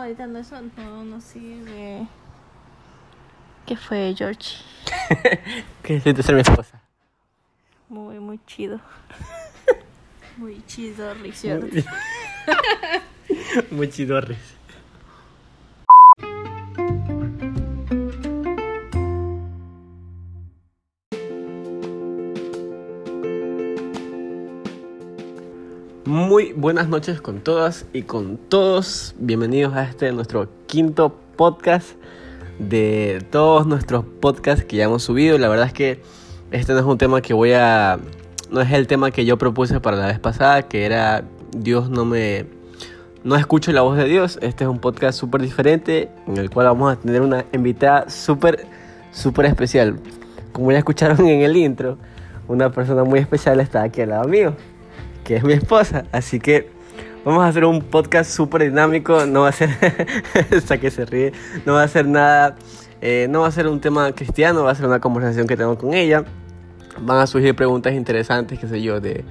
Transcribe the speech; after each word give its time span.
Ahorita 0.00 0.26
no, 0.26 0.38
eso 0.38 0.60
no, 0.76 1.04
no 1.04 1.20
sirve. 1.20 2.06
¿Qué 3.64 3.76
fue, 3.76 4.14
George? 4.16 4.56
¿Qué 5.82 6.00
siente 6.00 6.22
ser 6.22 6.34
mi 6.34 6.42
esposa? 6.42 6.80
Muy, 7.88 8.18
muy 8.20 8.38
chido. 8.46 8.80
Muy 10.36 10.62
chido, 10.66 11.14
¿cierto? 11.32 11.66
Muy 13.70 13.88
chidorres. 13.90 14.38
Muy 26.36 26.52
buenas 26.52 26.86
noches 26.90 27.22
con 27.22 27.40
todas 27.40 27.86
y 27.94 28.02
con 28.02 28.36
todos. 28.36 29.14
Bienvenidos 29.18 29.72
a 29.72 29.84
este 29.84 30.12
nuestro 30.12 30.50
quinto 30.66 31.18
podcast 31.34 31.92
de 32.58 33.24
todos 33.30 33.66
nuestros 33.66 34.04
podcasts 34.20 34.62
que 34.62 34.76
ya 34.76 34.84
hemos 34.84 35.02
subido. 35.02 35.38
La 35.38 35.48
verdad 35.48 35.68
es 35.68 35.72
que 35.72 36.02
este 36.50 36.74
no 36.74 36.80
es 36.80 36.84
un 36.84 36.98
tema 36.98 37.22
que 37.22 37.32
voy 37.32 37.54
a... 37.54 37.98
No 38.50 38.60
es 38.60 38.70
el 38.70 38.86
tema 38.86 39.10
que 39.12 39.24
yo 39.24 39.38
propuse 39.38 39.80
para 39.80 39.96
la 39.96 40.08
vez 40.08 40.18
pasada, 40.18 40.68
que 40.68 40.84
era 40.84 41.24
Dios 41.56 41.88
no 41.88 42.04
me... 42.04 42.44
No 43.24 43.36
escucho 43.36 43.72
la 43.72 43.80
voz 43.80 43.96
de 43.96 44.04
Dios. 44.04 44.38
Este 44.42 44.64
es 44.64 44.68
un 44.68 44.78
podcast 44.78 45.18
súper 45.18 45.40
diferente 45.40 46.10
en 46.26 46.36
el 46.36 46.50
cual 46.50 46.66
vamos 46.66 46.92
a 46.92 46.96
tener 46.96 47.22
una 47.22 47.46
invitada 47.54 48.10
súper, 48.10 48.66
súper 49.10 49.46
especial. 49.46 49.98
Como 50.52 50.70
ya 50.70 50.76
escucharon 50.76 51.26
en 51.26 51.40
el 51.40 51.56
intro, 51.56 51.96
una 52.46 52.70
persona 52.70 53.04
muy 53.04 53.20
especial 53.20 53.58
está 53.58 53.84
aquí 53.84 54.02
al 54.02 54.10
lado 54.10 54.28
mío, 54.28 54.54
que 55.26 55.36
es 55.36 55.44
mi 55.44 55.52
esposa. 55.52 56.04
Así 56.12 56.40
que 56.40 56.76
Vamos 57.26 57.42
a 57.42 57.48
hacer 57.48 57.64
un 57.64 57.80
podcast 57.82 58.30
súper 58.30 58.62
dinámico, 58.62 59.26
no 59.26 59.40
va 59.40 59.48
a 59.48 59.52
ser, 59.52 59.68
hasta 60.56 60.78
que 60.78 60.92
se 60.92 61.04
ríe, 61.04 61.32
no 61.64 61.72
va 61.72 61.82
a 61.82 61.88
ser 61.88 62.06
nada, 62.06 62.54
eh, 63.00 63.26
no 63.28 63.40
va 63.40 63.48
a 63.48 63.50
ser 63.50 63.66
un 63.66 63.80
tema 63.80 64.12
cristiano, 64.12 64.62
va 64.62 64.70
a 64.70 64.74
ser 64.76 64.86
una 64.86 65.00
conversación 65.00 65.48
que 65.48 65.56
tengo 65.56 65.76
con 65.76 65.92
ella. 65.92 66.24
Van 67.00 67.18
a 67.18 67.26
surgir 67.26 67.56
preguntas 67.56 67.94
interesantes, 67.94 68.60
qué 68.60 68.68
sé 68.68 68.80
yo, 68.80 69.00
de, 69.00 69.24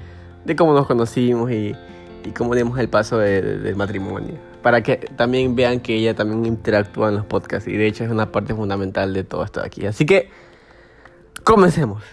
de 0.43 0.55
cómo 0.57 0.73
nos 0.73 0.87
conocimos 0.87 1.49
y, 1.51 1.73
y 2.25 2.31
cómo 2.31 2.53
dimos 2.53 2.77
el 2.79 2.89
paso 2.89 3.17
de, 3.17 3.41
de, 3.41 3.59
del 3.59 3.77
matrimonio. 3.77 4.35
Para 4.61 4.83
que 4.83 4.97
también 5.15 5.55
vean 5.55 5.79
que 5.79 5.95
ella 5.95 6.13
también 6.13 6.45
interactúa 6.45 7.07
en 7.07 7.15
los 7.15 7.25
podcasts 7.25 7.69
y 7.69 7.77
de 7.77 7.87
hecho 7.87 8.03
es 8.03 8.11
una 8.11 8.29
parte 8.29 8.53
fundamental 8.53 9.13
de 9.13 9.23
todo 9.23 9.45
esto 9.45 9.61
de 9.61 9.67
aquí. 9.67 9.85
Así 9.85 10.05
que, 10.05 10.29
comencemos. 11.45 12.03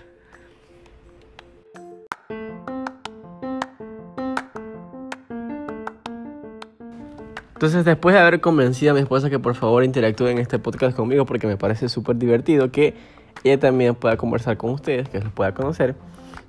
Entonces, 7.63 7.85
después 7.85 8.13
de 8.13 8.21
haber 8.21 8.41
convencido 8.41 8.91
a 8.91 8.95
mi 8.97 9.03
esposa 9.03 9.31
que 9.31 9.39
por 9.39 9.55
favor 9.55 9.85
interactúe 9.85 10.27
en 10.27 10.39
este 10.39 10.59
podcast 10.59 10.97
conmigo 10.97 11.25
porque 11.27 11.47
me 11.47 11.57
parece 11.57 11.89
súper 11.89 12.17
divertido 12.17 12.73
que 12.73 12.97
ella 13.45 13.61
también 13.61 13.95
pueda 13.95 14.17
conversar 14.17 14.57
con 14.57 14.71
ustedes, 14.71 15.09
que 15.09 15.21
los 15.21 15.33
pueda 15.33 15.55
conocer. 15.55 15.95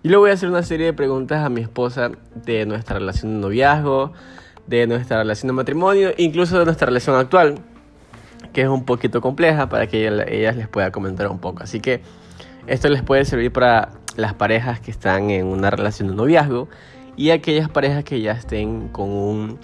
Y 0.01 0.09
le 0.09 0.17
voy 0.17 0.31
a 0.31 0.33
hacer 0.33 0.49
una 0.49 0.63
serie 0.63 0.87
de 0.87 0.93
preguntas 0.93 1.45
a 1.45 1.49
mi 1.49 1.61
esposa 1.61 2.09
de 2.33 2.65
nuestra 2.65 2.97
relación 2.97 3.35
de 3.35 3.41
noviazgo, 3.41 4.11
de 4.65 4.87
nuestra 4.87 5.19
relación 5.19 5.49
de 5.49 5.53
matrimonio, 5.53 6.13
incluso 6.17 6.57
de 6.57 6.65
nuestra 6.65 6.87
relación 6.87 7.15
actual, 7.15 7.59
que 8.51 8.63
es 8.63 8.67
un 8.67 8.83
poquito 8.83 9.21
compleja 9.21 9.69
para 9.69 9.85
que 9.85 10.07
ella, 10.07 10.23
ellas 10.27 10.55
les 10.55 10.67
pueda 10.67 10.89
comentar 10.89 11.27
un 11.27 11.37
poco. 11.37 11.61
Así 11.61 11.79
que 11.79 12.01
esto 12.65 12.89
les 12.89 13.03
puede 13.03 13.23
servir 13.25 13.53
para 13.53 13.91
las 14.15 14.33
parejas 14.33 14.79
que 14.79 14.89
están 14.89 15.29
en 15.29 15.45
una 15.45 15.69
relación 15.69 16.07
de 16.07 16.15
noviazgo 16.15 16.69
y 17.15 17.29
aquellas 17.29 17.69
parejas 17.69 18.03
que 18.03 18.19
ya 18.19 18.31
estén 18.31 18.87
con 18.87 19.11
un 19.11 19.59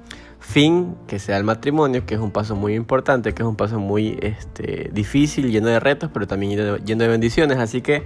fin 0.49 0.95
que 1.07 1.19
sea 1.19 1.37
el 1.37 1.43
matrimonio, 1.43 2.05
que 2.07 2.15
es 2.15 2.19
un 2.19 2.31
paso 2.31 2.55
muy 2.55 2.73
importante, 2.73 3.33
que 3.33 3.43
es 3.43 3.47
un 3.47 3.55
paso 3.55 3.79
muy 3.79 4.17
este, 4.21 4.89
difícil, 4.91 5.51
lleno 5.51 5.67
de 5.67 5.79
retos, 5.79 6.09
pero 6.11 6.25
también 6.25 6.53
lleno 6.53 6.73
de, 6.73 6.79
lleno 6.83 7.03
de 7.03 7.07
bendiciones. 7.07 7.59
Así 7.59 7.81
que 7.81 8.03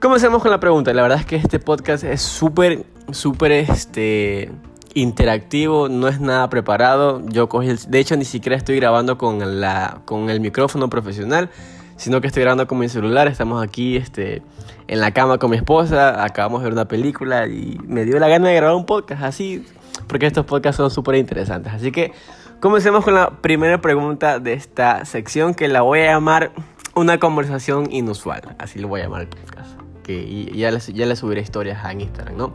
comencemos 0.00 0.40
con 0.40 0.50
la 0.50 0.58
pregunta. 0.60 0.94
La 0.94 1.02
verdad 1.02 1.18
es 1.20 1.26
que 1.26 1.36
este 1.36 1.58
podcast 1.58 2.04
es 2.04 2.22
súper, 2.22 2.86
súper 3.10 3.52
este, 3.52 4.50
interactivo, 4.94 5.90
no 5.90 6.08
es 6.08 6.20
nada 6.20 6.48
preparado. 6.48 7.22
Yo 7.28 7.50
cogí 7.50 7.68
el, 7.68 7.78
de 7.86 7.98
hecho, 7.98 8.16
ni 8.16 8.24
siquiera 8.24 8.56
estoy 8.56 8.76
grabando 8.76 9.18
con, 9.18 9.60
la, 9.60 10.00
con 10.06 10.30
el 10.30 10.40
micrófono 10.40 10.88
profesional, 10.88 11.50
sino 11.96 12.22
que 12.22 12.28
estoy 12.28 12.44
grabando 12.44 12.66
con 12.66 12.78
mi 12.78 12.88
celular. 12.88 13.28
Estamos 13.28 13.62
aquí 13.62 13.98
este, 13.98 14.40
en 14.88 15.00
la 15.00 15.10
cama 15.10 15.36
con 15.36 15.50
mi 15.50 15.58
esposa, 15.58 16.24
acabamos 16.24 16.62
de 16.62 16.64
ver 16.64 16.72
una 16.72 16.88
película 16.88 17.46
y 17.46 17.78
me 17.86 18.06
dio 18.06 18.18
la 18.18 18.28
gana 18.28 18.48
de 18.48 18.54
grabar 18.54 18.74
un 18.74 18.86
podcast 18.86 19.22
así 19.22 19.66
porque 20.06 20.26
estos 20.26 20.46
podcasts 20.46 20.76
son 20.76 20.90
súper 20.90 21.16
interesantes. 21.16 21.72
Así 21.72 21.92
que 21.92 22.12
comencemos 22.60 23.04
con 23.04 23.14
la 23.14 23.30
primera 23.40 23.80
pregunta 23.80 24.38
de 24.38 24.52
esta 24.52 25.04
sección 25.04 25.54
que 25.54 25.68
la 25.68 25.82
voy 25.82 26.00
a 26.00 26.12
llamar 26.12 26.52
una 26.94 27.18
conversación 27.18 27.90
inusual. 27.90 28.56
Así 28.58 28.78
lo 28.78 28.88
voy 28.88 29.00
a 29.00 29.04
llamar 29.04 29.22
el 29.22 29.28
podcast. 29.28 29.78
Que 30.02 30.50
ya 30.54 30.70
les, 30.70 30.88
ya 30.88 31.06
les 31.06 31.18
subiré 31.18 31.40
historias 31.40 31.84
a 31.84 31.92
Instagram, 31.92 32.36
¿no? 32.36 32.54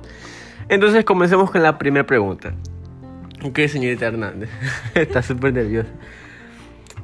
Entonces 0.69 1.05
comencemos 1.05 1.49
con 1.49 1.63
la 1.63 1.77
primera 1.77 2.05
pregunta. 2.05 2.53
Ok, 3.43 3.59
señorita 3.67 4.07
Hernández. 4.07 4.49
Está 4.95 5.21
súper 5.21 5.53
nerviosa. 5.53 5.89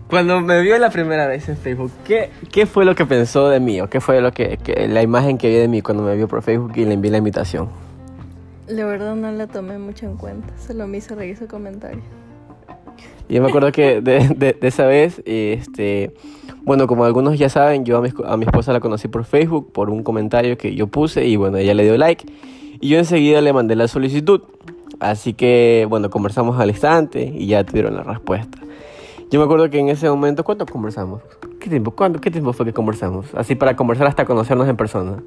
Cuando 0.07 0.41
me 0.41 0.61
vio 0.61 0.77
la 0.77 0.89
primera 0.89 1.27
vez 1.27 1.47
en 1.49 1.57
Facebook, 1.57 1.91
¿qué, 2.05 2.29
¿qué 2.51 2.65
fue 2.65 2.85
lo 2.85 2.93
que 2.93 3.05
pensó 3.05 3.49
de 3.49 3.59
mí? 3.59 3.81
¿O 3.81 3.89
qué 3.89 3.99
fue 3.99 4.21
lo 4.21 4.31
que, 4.31 4.57
que, 4.57 4.87
la 4.87 5.01
imagen 5.01 5.37
que 5.37 5.49
vio 5.49 5.59
de 5.59 5.67
mí 5.67 5.81
cuando 5.81 6.03
me 6.03 6.15
vio 6.15 6.27
por 6.27 6.43
Facebook 6.43 6.73
y 6.75 6.85
le 6.85 6.93
envié 6.93 7.09
la 7.09 7.17
invitación? 7.17 7.69
La 8.67 8.85
verdad 8.85 9.15
no 9.15 9.31
la 9.31 9.47
tomé 9.47 9.77
mucho 9.77 10.05
en 10.05 10.17
cuenta, 10.17 10.57
solo 10.57 10.87
me 10.87 10.97
hizo 10.97 11.15
reír 11.15 11.35
su 11.37 11.47
comentario. 11.47 12.01
Yo 13.27 13.41
me 13.41 13.49
acuerdo 13.49 13.71
que 13.71 14.01
de, 14.01 14.29
de, 14.29 14.53
de, 14.53 14.67
esa 14.67 14.85
vez, 14.85 15.21
este, 15.25 16.13
bueno, 16.63 16.87
como 16.87 17.05
algunos 17.05 17.37
ya 17.37 17.49
saben, 17.49 17.83
yo 17.83 17.97
a 17.97 18.01
mi, 18.01 18.09
a 18.25 18.37
mi 18.37 18.45
esposa 18.45 18.71
la 18.73 18.79
conocí 18.79 19.07
por 19.07 19.25
Facebook, 19.25 19.71
por 19.71 19.89
un 19.89 20.03
comentario 20.03 20.57
que 20.57 20.75
yo 20.75 20.87
puse 20.87 21.25
y 21.25 21.35
bueno, 21.35 21.57
ella 21.57 21.73
le 21.73 21.83
dio 21.83 21.97
like 21.97 22.25
y 22.79 22.89
yo 22.89 22.97
enseguida 22.97 23.41
le 23.41 23.53
mandé 23.53 23.75
la 23.75 23.87
solicitud. 23.87 24.41
Así 24.99 25.33
que, 25.33 25.85
bueno, 25.89 26.09
conversamos 26.09 26.59
al 26.59 26.69
instante 26.69 27.23
y 27.35 27.47
ya 27.47 27.63
tuvieron 27.63 27.95
la 27.95 28.03
respuesta. 28.03 28.59
Yo 29.31 29.39
me 29.39 29.45
acuerdo 29.45 29.69
que 29.69 29.79
en 29.79 29.89
ese 29.89 30.09
momento, 30.09 30.43
¿cuánto 30.43 30.65
conversamos? 30.65 31.21
¿Qué 31.59 31.69
tiempo, 31.69 31.91
¿cuánto, 31.91 32.21
¿Qué 32.21 32.29
tiempo 32.29 32.53
fue 32.53 32.65
que 32.65 32.73
conversamos? 32.73 33.33
Así 33.35 33.55
para 33.55 33.75
conversar 33.75 34.07
hasta 34.07 34.25
conocernos 34.25 34.67
en 34.67 34.77
persona. 34.77 35.23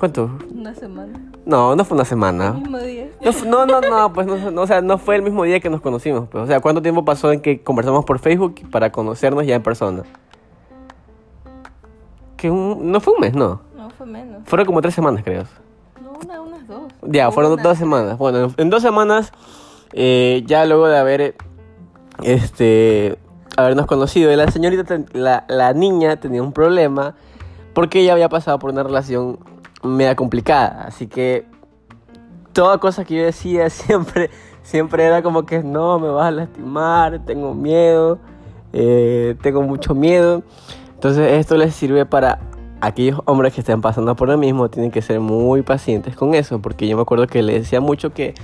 ¿Cuánto? 0.00 0.30
Una 0.54 0.74
semana. 0.74 1.20
No, 1.44 1.76
no 1.76 1.84
fue 1.84 1.94
una 1.94 2.06
semana. 2.06 2.54
El 2.56 2.62
mismo 2.62 2.78
día. 2.78 3.10
No, 3.44 3.66
no, 3.66 3.82
no, 3.82 3.90
no, 3.90 4.12
pues 4.14 4.26
no, 4.26 4.50
no, 4.50 4.62
o 4.62 4.66
sea, 4.66 4.80
no 4.80 4.96
fue 4.96 5.16
el 5.16 5.20
mismo 5.20 5.44
día 5.44 5.60
que 5.60 5.68
nos 5.68 5.82
conocimos. 5.82 6.26
Pues, 6.30 6.44
o 6.44 6.46
sea, 6.46 6.60
¿cuánto 6.60 6.80
tiempo 6.80 7.04
pasó 7.04 7.30
en 7.32 7.42
que 7.42 7.62
conversamos 7.62 8.06
por 8.06 8.18
Facebook 8.18 8.62
para 8.70 8.90
conocernos 8.90 9.44
ya 9.44 9.56
en 9.56 9.62
persona? 9.62 10.04
Que 12.38 12.50
un, 12.50 12.90
no 12.90 12.98
fue 13.02 13.12
un 13.12 13.20
mes, 13.20 13.34
no. 13.34 13.60
No, 13.76 13.90
fue 13.90 14.06
menos. 14.06 14.40
Fueron 14.46 14.64
como 14.64 14.80
tres 14.80 14.94
semanas, 14.94 15.22
creo. 15.22 15.44
No, 16.02 16.12
una, 16.12 16.40
unas 16.40 16.66
dos. 16.66 16.90
Ya, 17.02 17.30
fueron 17.30 17.62
dos 17.62 17.76
semanas. 17.76 18.16
Bueno, 18.16 18.54
en 18.56 18.70
dos 18.70 18.80
semanas, 18.80 19.32
eh, 19.92 20.42
ya 20.46 20.64
luego 20.64 20.88
de 20.88 20.96
haber, 20.96 21.34
este, 22.22 23.18
habernos 23.54 23.84
conocido, 23.84 24.34
la 24.34 24.50
señorita, 24.50 24.98
la, 25.12 25.44
la 25.48 25.74
niña 25.74 26.18
tenía 26.20 26.42
un 26.42 26.54
problema 26.54 27.16
porque 27.74 28.00
ella 28.00 28.14
había 28.14 28.30
pasado 28.30 28.58
por 28.58 28.70
una 28.70 28.82
relación 28.82 29.38
media 29.82 30.14
complicada. 30.14 30.84
Así 30.86 31.06
que 31.06 31.46
toda 32.52 32.78
cosa 32.78 33.04
que 33.04 33.16
yo 33.16 33.24
decía 33.24 33.70
siempre, 33.70 34.30
siempre 34.62 35.04
era 35.04 35.22
como 35.22 35.46
que 35.46 35.62
no, 35.62 35.98
me 35.98 36.08
vas 36.08 36.26
a 36.26 36.30
lastimar, 36.30 37.24
tengo 37.24 37.54
miedo, 37.54 38.18
eh, 38.72 39.36
tengo 39.42 39.62
mucho 39.62 39.94
miedo. 39.94 40.42
Entonces 40.94 41.32
esto 41.32 41.56
les 41.56 41.74
sirve 41.74 42.04
para 42.04 42.40
aquellos 42.80 43.20
hombres 43.26 43.54
que 43.54 43.60
estén 43.60 43.80
pasando 43.80 44.14
por 44.16 44.28
lo 44.28 44.36
mismo, 44.38 44.68
tienen 44.68 44.90
que 44.90 45.02
ser 45.02 45.20
muy 45.20 45.62
pacientes 45.62 46.16
con 46.16 46.34
eso, 46.34 46.60
porque 46.60 46.88
yo 46.88 46.96
me 46.96 47.02
acuerdo 47.02 47.26
que 47.26 47.42
le 47.42 47.54
decía 47.60 47.80
mucho 47.80 48.12
que, 48.12 48.34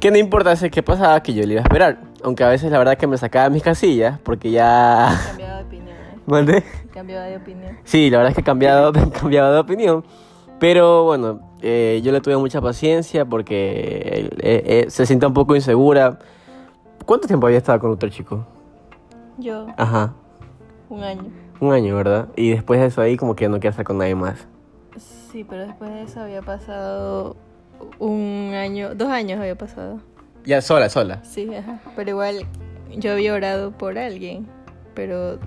que 0.00 0.10
no 0.10 0.18
importase 0.18 0.70
qué 0.70 0.82
pasaba, 0.82 1.22
que 1.22 1.34
yo 1.34 1.44
le 1.44 1.54
iba 1.54 1.60
a 1.60 1.64
esperar. 1.64 2.00
Aunque 2.24 2.44
a 2.44 2.48
veces 2.48 2.70
la 2.70 2.78
verdad 2.78 2.96
que 2.96 3.06
me 3.06 3.16
sacaba 3.18 3.48
mis 3.50 3.62
casillas, 3.62 4.18
porque 4.20 4.50
ya... 4.50 5.18
Cambiaba 5.26 5.58
de 5.58 5.64
opinión. 5.64 5.96
¿eh? 5.96 6.18
¿Mande? 6.26 6.64
Cambiaba 6.92 7.24
de 7.26 7.36
opinión. 7.36 7.78
Sí, 7.84 8.10
la 8.10 8.18
verdad 8.18 8.30
es 8.30 8.34
que 8.36 8.40
he 8.42 8.44
cambiado, 8.44 8.92
cambiado 8.92 9.52
de 9.52 9.58
opinión. 9.60 10.04
Pero 10.62 11.02
bueno, 11.02 11.40
eh, 11.60 12.00
yo 12.04 12.12
le 12.12 12.20
tuve 12.20 12.36
mucha 12.36 12.60
paciencia 12.60 13.24
porque 13.24 14.30
eh, 14.38 14.62
eh, 14.64 14.86
se 14.90 15.06
siente 15.06 15.26
un 15.26 15.34
poco 15.34 15.56
insegura. 15.56 16.20
¿Cuánto 17.04 17.26
tiempo 17.26 17.48
había 17.48 17.58
estado 17.58 17.80
con 17.80 17.90
otro 17.90 18.08
chico? 18.08 18.46
Yo, 19.38 19.66
Ajá, 19.76 20.14
un 20.88 21.02
año. 21.02 21.24
un 21.58 21.72
año, 21.72 21.96
¿verdad? 21.96 22.28
Y 22.36 22.50
después 22.50 22.78
de 22.78 22.86
eso 22.86 23.00
ahí 23.00 23.16
como 23.16 23.34
que 23.34 23.48
no 23.48 23.56
quiere 23.56 23.70
estar 23.70 23.84
con 23.84 23.98
nadie 23.98 24.14
más. 24.14 24.46
Sí, 25.32 25.42
pero 25.42 25.66
después 25.66 25.90
de 25.90 26.02
eso 26.02 26.20
había 26.20 26.42
pasado 26.42 27.34
un 27.98 28.52
año, 28.54 28.94
dos 28.94 29.08
años 29.08 29.40
había 29.40 29.58
pasado. 29.58 29.98
Ya, 30.44 30.62
sola, 30.62 30.88
sola. 30.90 31.24
Sí, 31.24 31.52
ajá. 31.52 31.80
Pero 31.96 32.10
igual 32.10 32.46
yo 32.96 33.10
había 33.10 33.34
orado 33.34 33.72
por 33.72 33.98
alguien, 33.98 34.46
pero 34.94 35.40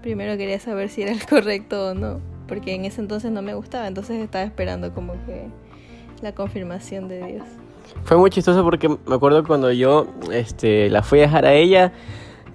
primero 0.00 0.38
quería 0.38 0.58
saber 0.58 0.88
si 0.88 1.02
era 1.02 1.12
el 1.12 1.26
correcto 1.26 1.90
o 1.90 1.94
no, 1.94 2.18
porque 2.48 2.74
en 2.74 2.84
ese 2.84 3.00
entonces 3.00 3.30
no 3.32 3.42
me 3.42 3.54
gustaba, 3.54 3.86
entonces 3.88 4.22
estaba 4.22 4.44
esperando 4.44 4.92
como 4.92 5.12
que 5.26 5.48
la 6.22 6.32
confirmación 6.32 7.08
de 7.08 7.24
Dios. 7.26 7.44
Fue 8.04 8.16
muy 8.16 8.30
chistoso 8.30 8.62
porque 8.64 8.88
me 8.88 9.14
acuerdo 9.14 9.44
cuando 9.44 9.70
yo 9.72 10.06
este, 10.32 10.90
la 10.90 11.02
fui 11.02 11.20
a 11.20 11.22
dejar 11.22 11.46
a 11.46 11.52
ella, 11.52 11.92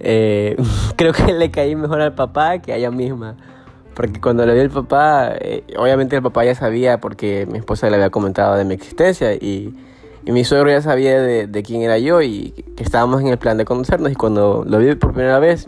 eh, 0.00 0.56
creo 0.96 1.12
que 1.12 1.32
le 1.32 1.50
caí 1.50 1.74
mejor 1.74 2.00
al 2.00 2.14
papá 2.14 2.58
que 2.58 2.72
a 2.72 2.76
ella 2.76 2.90
misma. 2.90 3.36
Porque 3.94 4.20
cuando 4.20 4.46
le 4.46 4.54
vi 4.54 4.60
al 4.60 4.70
papá, 4.70 5.32
eh, 5.38 5.64
obviamente 5.78 6.16
el 6.16 6.22
papá 6.22 6.44
ya 6.44 6.54
sabía 6.54 6.98
porque 6.98 7.46
mi 7.50 7.58
esposa 7.58 7.90
le 7.90 7.96
había 7.96 8.08
comentado 8.08 8.56
de 8.56 8.64
mi 8.64 8.72
existencia 8.72 9.34
y, 9.34 9.74
y 10.24 10.32
mi 10.32 10.44
suegro 10.44 10.70
ya 10.70 10.80
sabía 10.80 11.20
de, 11.20 11.46
de, 11.46 11.62
quién 11.62 11.82
era 11.82 11.98
yo 11.98 12.22
y 12.22 12.52
que 12.74 12.82
estábamos 12.82 13.20
en 13.20 13.26
el 13.26 13.36
plan 13.36 13.58
de 13.58 13.66
conocernos 13.66 14.10
y 14.10 14.14
cuando 14.14 14.64
lo 14.66 14.78
vi 14.78 14.94
por 14.94 15.12
primera 15.12 15.38
vez, 15.40 15.66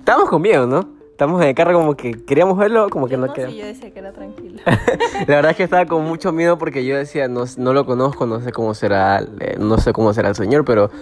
estábamos 0.00 0.30
con 0.30 0.42
miedo, 0.42 0.66
¿no? 0.66 0.97
Estábamos 1.18 1.42
en 1.42 1.48
el 1.48 1.54
carro 1.56 1.72
como 1.72 1.96
que 1.96 2.12
queríamos 2.12 2.56
verlo, 2.56 2.88
como 2.90 3.08
que 3.08 3.16
no, 3.16 3.26
no 3.26 3.32
queríamos. 3.32 3.56
Sí, 3.56 3.60
yo 3.60 3.66
decía 3.66 3.90
que 3.90 3.98
era 3.98 4.12
tranquilo. 4.12 4.60
la 5.26 5.34
verdad 5.34 5.50
es 5.50 5.56
que 5.56 5.64
estaba 5.64 5.84
con 5.84 6.04
mucho 6.04 6.30
miedo 6.30 6.58
porque 6.58 6.84
yo 6.84 6.96
decía, 6.96 7.26
no, 7.26 7.42
no 7.56 7.72
lo 7.72 7.84
conozco, 7.86 8.24
no 8.24 8.40
sé 8.40 8.52
cómo 8.52 8.72
será, 8.72 9.26
eh, 9.40 9.56
no 9.58 9.78
sé 9.78 9.92
cómo 9.92 10.14
será 10.14 10.28
el 10.28 10.36
señor, 10.36 10.64
pero 10.64 10.92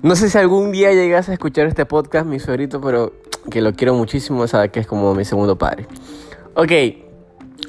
no 0.00 0.16
sé 0.16 0.30
si 0.30 0.38
algún 0.38 0.72
día 0.72 0.94
llegas 0.94 1.28
a 1.28 1.34
escuchar 1.34 1.66
este 1.66 1.84
podcast, 1.84 2.24
mi 2.24 2.40
suegrito, 2.40 2.80
pero 2.80 3.12
que 3.50 3.60
lo 3.60 3.74
quiero 3.74 3.92
muchísimo, 3.92 4.46
sabe 4.46 4.70
que 4.70 4.80
es 4.80 4.86
como 4.86 5.14
mi 5.14 5.26
segundo 5.26 5.58
padre. 5.58 5.86
Ok, 6.54 6.72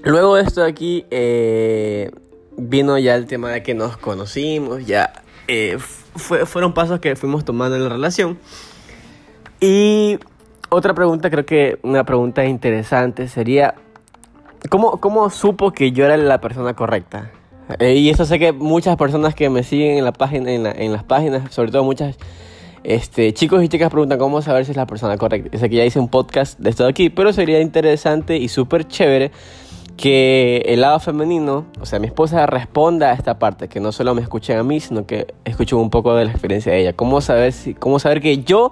luego 0.03 0.37
de 0.37 0.43
esto 0.43 0.61
de 0.61 0.69
aquí, 0.69 1.05
eh, 1.11 2.11
vino 2.55 2.97
ya 2.97 3.15
el 3.15 3.25
tema 3.25 3.49
de 3.49 3.61
que 3.61 3.73
nos 3.73 3.97
conocimos, 3.97 4.85
ya 4.85 5.11
eh, 5.49 5.77
fue, 6.15 6.45
fueron 6.45 6.73
pasos 6.73 7.01
que 7.01 7.17
fuimos 7.17 7.43
tomando 7.43 7.75
en 7.75 7.83
la 7.83 7.89
relación. 7.89 8.39
Y 9.59 10.17
otra 10.71 10.93
pregunta, 10.93 11.29
creo 11.29 11.45
que 11.45 11.79
una 11.83 12.05
pregunta 12.05 12.45
interesante 12.45 13.27
sería, 13.27 13.75
¿cómo, 14.69 14.99
cómo 15.01 15.29
supo 15.29 15.71
que 15.71 15.91
yo 15.91 16.05
era 16.05 16.15
la 16.15 16.39
persona 16.39 16.73
correcta? 16.73 17.29
Eh, 17.79 17.95
y 17.95 18.09
eso 18.09 18.25
sé 18.25 18.39
que 18.39 18.53
muchas 18.53 18.95
personas 18.95 19.35
que 19.35 19.49
me 19.49 19.63
siguen 19.63 19.97
en, 19.97 20.05
la 20.05 20.13
página, 20.13 20.49
en, 20.49 20.63
la, 20.63 20.73
las 20.73 21.03
páginas, 21.03 21.53
sobre 21.53 21.71
todo 21.71 21.83
muchas 21.83 22.17
este, 22.83 23.33
chicos 23.33 23.61
y 23.63 23.67
chicas 23.67 23.89
preguntan 23.89 24.17
cómo 24.17 24.41
saber 24.41 24.63
si 24.63 24.71
es 24.71 24.77
la 24.77 24.87
persona 24.87 25.17
correcta. 25.17 25.57
Sé 25.57 25.69
que 25.69 25.75
ya 25.75 25.85
hice 25.85 25.99
un 25.99 26.07
podcast 26.07 26.57
de 26.57 26.69
esto 26.69 26.83
de 26.83 26.89
aquí, 26.89 27.09
pero 27.09 27.33
sería 27.33 27.59
interesante 27.59 28.37
y 28.37 28.47
súper 28.47 28.87
chévere 28.87 29.31
que 29.97 30.63
el 30.67 30.81
lado 30.81 31.01
femenino, 31.01 31.65
o 31.81 31.85
sea, 31.85 31.99
mi 31.99 32.07
esposa 32.07 32.45
responda 32.45 33.11
a 33.11 33.13
esta 33.13 33.37
parte, 33.39 33.67
que 33.67 33.81
no 33.81 33.91
solo 33.91 34.15
me 34.15 34.21
escuchen 34.21 34.57
a 34.57 34.63
mí, 34.63 34.79
sino 34.79 35.05
que 35.05 35.27
escuchen 35.43 35.77
un 35.77 35.89
poco 35.89 36.15
de 36.15 36.25
la 36.25 36.31
experiencia 36.31 36.71
de 36.71 36.79
ella. 36.79 36.93
¿Cómo 36.93 37.19
saber, 37.19 37.51
si, 37.51 37.73
cómo 37.73 37.99
saber 37.99 38.21
que 38.21 38.37
yo 38.37 38.71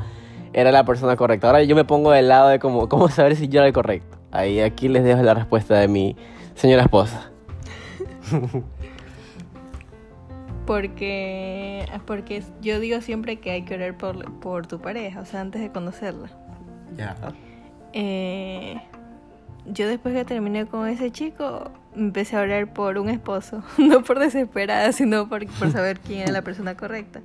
era 0.53 0.71
la 0.71 0.83
persona 0.85 1.15
correcta? 1.15 1.47
Ahora 1.47 1.63
yo 1.63 1.75
me 1.75 1.85
pongo 1.85 2.11
del 2.11 2.27
lado 2.27 2.49
de 2.49 2.59
cómo, 2.59 2.89
cómo 2.89 3.09
saber 3.09 3.35
si 3.35 3.47
yo 3.47 3.59
era 3.59 3.67
el 3.67 3.73
correcto. 3.73 4.17
Ahí 4.31 4.59
aquí 4.59 4.87
les 4.87 5.03
dejo 5.03 5.21
la 5.23 5.33
respuesta 5.33 5.75
de 5.75 5.87
mi 5.87 6.15
señora 6.55 6.83
esposa. 6.83 7.31
porque, 10.69 11.83
porque 12.05 12.43
yo 12.61 12.79
digo 12.79 13.01
siempre 13.01 13.37
que 13.37 13.49
hay 13.49 13.63
que 13.63 13.73
orar 13.73 13.97
por, 13.97 14.31
por 14.39 14.67
tu 14.67 14.79
pareja, 14.79 15.21
o 15.21 15.25
sea, 15.25 15.41
antes 15.41 15.61
de 15.61 15.71
conocerla. 15.71 16.29
Ya. 16.95 17.15
Eh, 17.93 18.79
yo 19.65 19.87
después 19.87 20.13
que 20.13 20.25
terminé 20.25 20.67
con 20.67 20.87
ese 20.87 21.11
chico, 21.11 21.71
empecé 21.95 22.37
a 22.37 22.41
orar 22.41 22.71
por 22.71 22.99
un 22.99 23.09
esposo, 23.09 23.63
no 23.79 24.03
por 24.03 24.19
desesperada, 24.19 24.91
sino 24.91 25.27
por, 25.27 25.47
por 25.47 25.71
saber 25.71 25.99
quién 26.01 26.21
era 26.21 26.31
la 26.31 26.43
persona 26.43 26.75
correcta. 26.75 27.21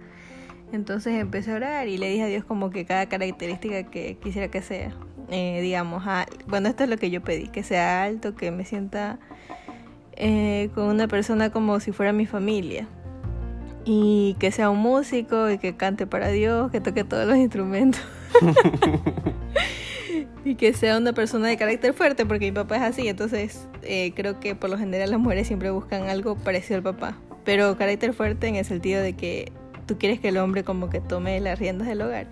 Entonces 0.74 1.14
empecé 1.14 1.52
a 1.52 1.56
orar 1.56 1.88
y 1.88 1.98
le 1.98 2.08
dije 2.08 2.24
a 2.24 2.26
Dios 2.26 2.44
como 2.44 2.70
que 2.70 2.84
cada 2.84 3.06
característica 3.06 3.84
que 3.84 4.16
quisiera 4.16 4.48
que 4.48 4.60
sea. 4.60 4.92
Eh, 5.30 5.60
digamos, 5.62 6.02
ah, 6.06 6.26
bueno, 6.46 6.68
esto 6.68 6.84
es 6.84 6.90
lo 6.90 6.96
que 6.96 7.10
yo 7.10 7.22
pedí, 7.22 7.48
que 7.48 7.62
sea 7.62 8.02
alto, 8.02 8.34
que 8.34 8.50
me 8.50 8.64
sienta 8.64 9.18
eh, 10.16 10.70
con 10.74 10.88
una 10.88 11.06
persona 11.06 11.50
como 11.50 11.78
si 11.78 11.92
fuera 11.92 12.12
mi 12.12 12.26
familia. 12.26 12.88
Y 13.84 14.36
que 14.40 14.50
sea 14.50 14.70
un 14.70 14.78
músico 14.78 15.48
y 15.48 15.58
que 15.58 15.76
cante 15.76 16.06
para 16.06 16.28
Dios, 16.28 16.72
que 16.72 16.80
toque 16.80 17.04
todos 17.04 17.26
los 17.26 17.36
instrumentos. 17.36 18.02
y 20.44 20.56
que 20.56 20.72
sea 20.72 20.98
una 20.98 21.12
persona 21.12 21.48
de 21.48 21.56
carácter 21.56 21.94
fuerte, 21.94 22.26
porque 22.26 22.46
mi 22.46 22.52
papá 22.52 22.76
es 22.76 22.82
así, 22.82 23.06
entonces 23.06 23.68
eh, 23.82 24.12
creo 24.16 24.40
que 24.40 24.56
por 24.56 24.70
lo 24.70 24.78
general 24.78 25.10
las 25.10 25.20
mujeres 25.20 25.46
siempre 25.46 25.70
buscan 25.70 26.08
algo 26.08 26.34
parecido 26.34 26.78
al 26.78 26.82
papá. 26.82 27.16
Pero 27.44 27.76
carácter 27.76 28.12
fuerte 28.12 28.48
en 28.48 28.56
el 28.56 28.64
sentido 28.64 29.02
de 29.02 29.12
que 29.12 29.52
tú 29.86 29.98
quieres 29.98 30.20
que 30.20 30.28
el 30.28 30.38
hombre 30.38 30.64
como 30.64 30.90
que 30.90 31.00
tome 31.00 31.40
las 31.40 31.58
riendas 31.58 31.88
del 31.88 32.02
hogar. 32.02 32.26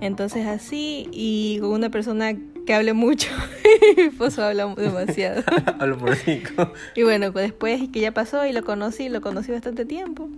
Entonces 0.00 0.46
así, 0.46 1.08
y 1.12 1.58
con 1.60 1.70
una 1.70 1.90
persona 1.90 2.34
que 2.66 2.74
hable 2.74 2.92
mucho, 2.92 3.28
mi 3.96 4.02
esposo 4.02 4.42
habla 4.44 4.66
demasiado. 4.74 5.42
Hablo 5.78 5.96
por 5.96 6.16
cinco. 6.16 6.72
Y 6.94 7.02
bueno, 7.04 7.32
pues 7.32 7.46
después 7.46 7.80
que 7.92 8.00
ya 8.00 8.12
pasó 8.12 8.44
y 8.44 8.52
lo 8.52 8.62
conocí, 8.62 9.08
lo 9.08 9.20
conocí 9.20 9.52
bastante 9.52 9.84
tiempo. 9.84 10.28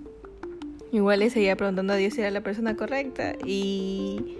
Igual 0.93 1.21
le 1.21 1.31
seguía 1.31 1.57
preguntando 1.57 1.95
a 1.95 1.97
Dios 1.97 2.15
si 2.15 2.21
era 2.21 2.31
la 2.31 2.43
persona 2.43 2.77
correcta 2.77 3.35
y... 3.45 4.37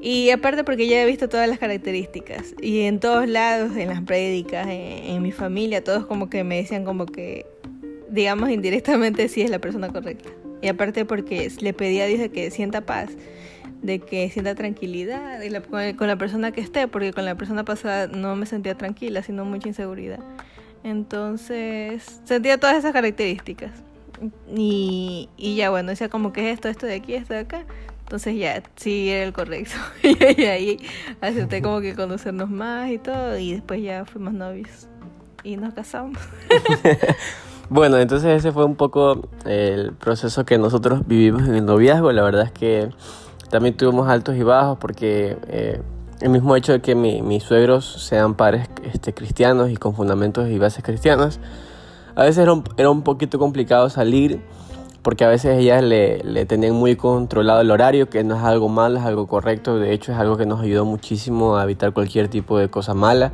Y 0.00 0.28
aparte 0.28 0.64
porque 0.64 0.86
ya 0.86 1.02
he 1.02 1.06
visto 1.06 1.30
todas 1.30 1.48
las 1.48 1.58
características. 1.58 2.54
Y 2.60 2.80
en 2.80 3.00
todos 3.00 3.26
lados, 3.26 3.74
en 3.74 3.88
las 3.88 4.02
prédicas, 4.02 4.66
en, 4.66 4.72
en 4.72 5.22
mi 5.22 5.32
familia, 5.32 5.82
todos 5.82 6.04
como 6.04 6.28
que 6.28 6.44
me 6.44 6.56
decían 6.56 6.84
como 6.84 7.06
que, 7.06 7.46
digamos 8.10 8.50
indirectamente, 8.50 9.28
si 9.28 9.40
es 9.40 9.48
la 9.48 9.60
persona 9.60 9.88
correcta. 9.88 10.28
Y 10.64 10.68
aparte 10.68 11.04
porque 11.04 11.52
le 11.60 11.74
pedí 11.74 12.00
a 12.00 12.06
Dios 12.06 12.20
de 12.20 12.30
que 12.30 12.50
sienta 12.50 12.80
paz, 12.80 13.10
de 13.82 13.98
que 13.98 14.30
sienta 14.30 14.54
tranquilidad 14.54 15.42
y 15.42 15.50
la, 15.50 15.60
con, 15.60 16.06
la 16.06 16.16
persona 16.16 16.52
que 16.52 16.62
esté, 16.62 16.88
porque 16.88 17.12
con 17.12 17.26
la 17.26 17.34
persona 17.34 17.66
pasada 17.66 18.06
no 18.06 18.34
me 18.34 18.46
sentía 18.46 18.74
tranquila, 18.74 19.22
sino 19.22 19.44
mucha 19.44 19.68
inseguridad. 19.68 20.20
Entonces 20.82 22.22
sentía 22.24 22.56
todas 22.58 22.78
esas 22.78 22.94
características. 22.94 23.72
Y, 24.56 25.28
y 25.36 25.56
ya 25.56 25.68
bueno, 25.68 25.90
decía 25.90 26.08
como 26.08 26.32
que 26.32 26.48
es 26.48 26.54
esto, 26.54 26.68
esto 26.68 26.86
de 26.86 26.94
aquí, 26.94 27.12
esto 27.12 27.34
de 27.34 27.40
acá. 27.40 27.66
Entonces 28.04 28.34
ya, 28.34 28.62
sí 28.76 29.10
era 29.10 29.24
el 29.24 29.34
correcto. 29.34 29.74
y 30.02 30.44
ahí 30.44 30.78
acepté 31.20 31.60
como 31.60 31.82
que 31.82 31.94
conocernos 31.94 32.48
más 32.48 32.90
y 32.90 32.96
todo. 32.96 33.36
Y 33.36 33.52
después 33.52 33.82
ya 33.82 34.06
fuimos 34.06 34.32
novios. 34.32 34.88
Y 35.42 35.58
nos 35.58 35.74
casamos. 35.74 36.18
bueno, 37.70 37.98
entonces 37.98 38.38
ese 38.38 38.52
fue 38.52 38.64
un 38.64 38.76
poco 38.76 39.22
el 39.46 39.92
proceso 39.92 40.44
que 40.44 40.58
nosotros 40.58 41.06
vivimos 41.06 41.42
en 41.42 41.54
el 41.54 41.64
noviazgo. 41.64 42.12
La 42.12 42.22
verdad 42.22 42.44
es 42.44 42.52
que 42.52 42.90
también 43.50 43.76
tuvimos 43.76 44.08
altos 44.08 44.36
y 44.36 44.42
bajos 44.42 44.78
porque 44.78 45.36
eh, 45.48 45.80
el 46.20 46.30
mismo 46.30 46.56
hecho 46.56 46.72
de 46.72 46.80
que 46.80 46.94
mi, 46.94 47.22
mis 47.22 47.42
suegros 47.42 47.84
sean 47.84 48.34
padres 48.34 48.68
este, 48.82 49.14
cristianos 49.14 49.70
y 49.70 49.76
con 49.76 49.94
fundamentos 49.94 50.48
y 50.48 50.58
bases 50.58 50.84
cristianas, 50.84 51.40
a 52.14 52.22
veces 52.22 52.38
era 52.38 52.52
un, 52.52 52.64
era 52.76 52.90
un 52.90 53.02
poquito 53.02 53.38
complicado 53.38 53.90
salir 53.90 54.40
porque 55.02 55.24
a 55.24 55.28
veces 55.28 55.58
ellas 55.58 55.82
le, 55.82 56.24
le, 56.24 56.46
tenían 56.46 56.74
muy 56.74 56.96
controlado 56.96 57.60
el 57.60 57.70
horario, 57.70 58.08
que 58.08 58.24
no 58.24 58.36
es 58.36 58.42
algo 58.42 58.70
malo, 58.70 58.98
es 58.98 59.04
algo 59.04 59.26
correcto, 59.26 59.78
de 59.78 59.92
hecho 59.92 60.12
es 60.12 60.18
algo 60.18 60.38
que 60.38 60.46
nos 60.46 60.62
ayudó 60.62 60.86
muchísimo 60.86 61.56
a 61.56 61.64
evitar 61.64 61.92
cualquier 61.92 62.28
tipo 62.28 62.58
de 62.58 62.70
cosa 62.70 62.94
mala. 62.94 63.32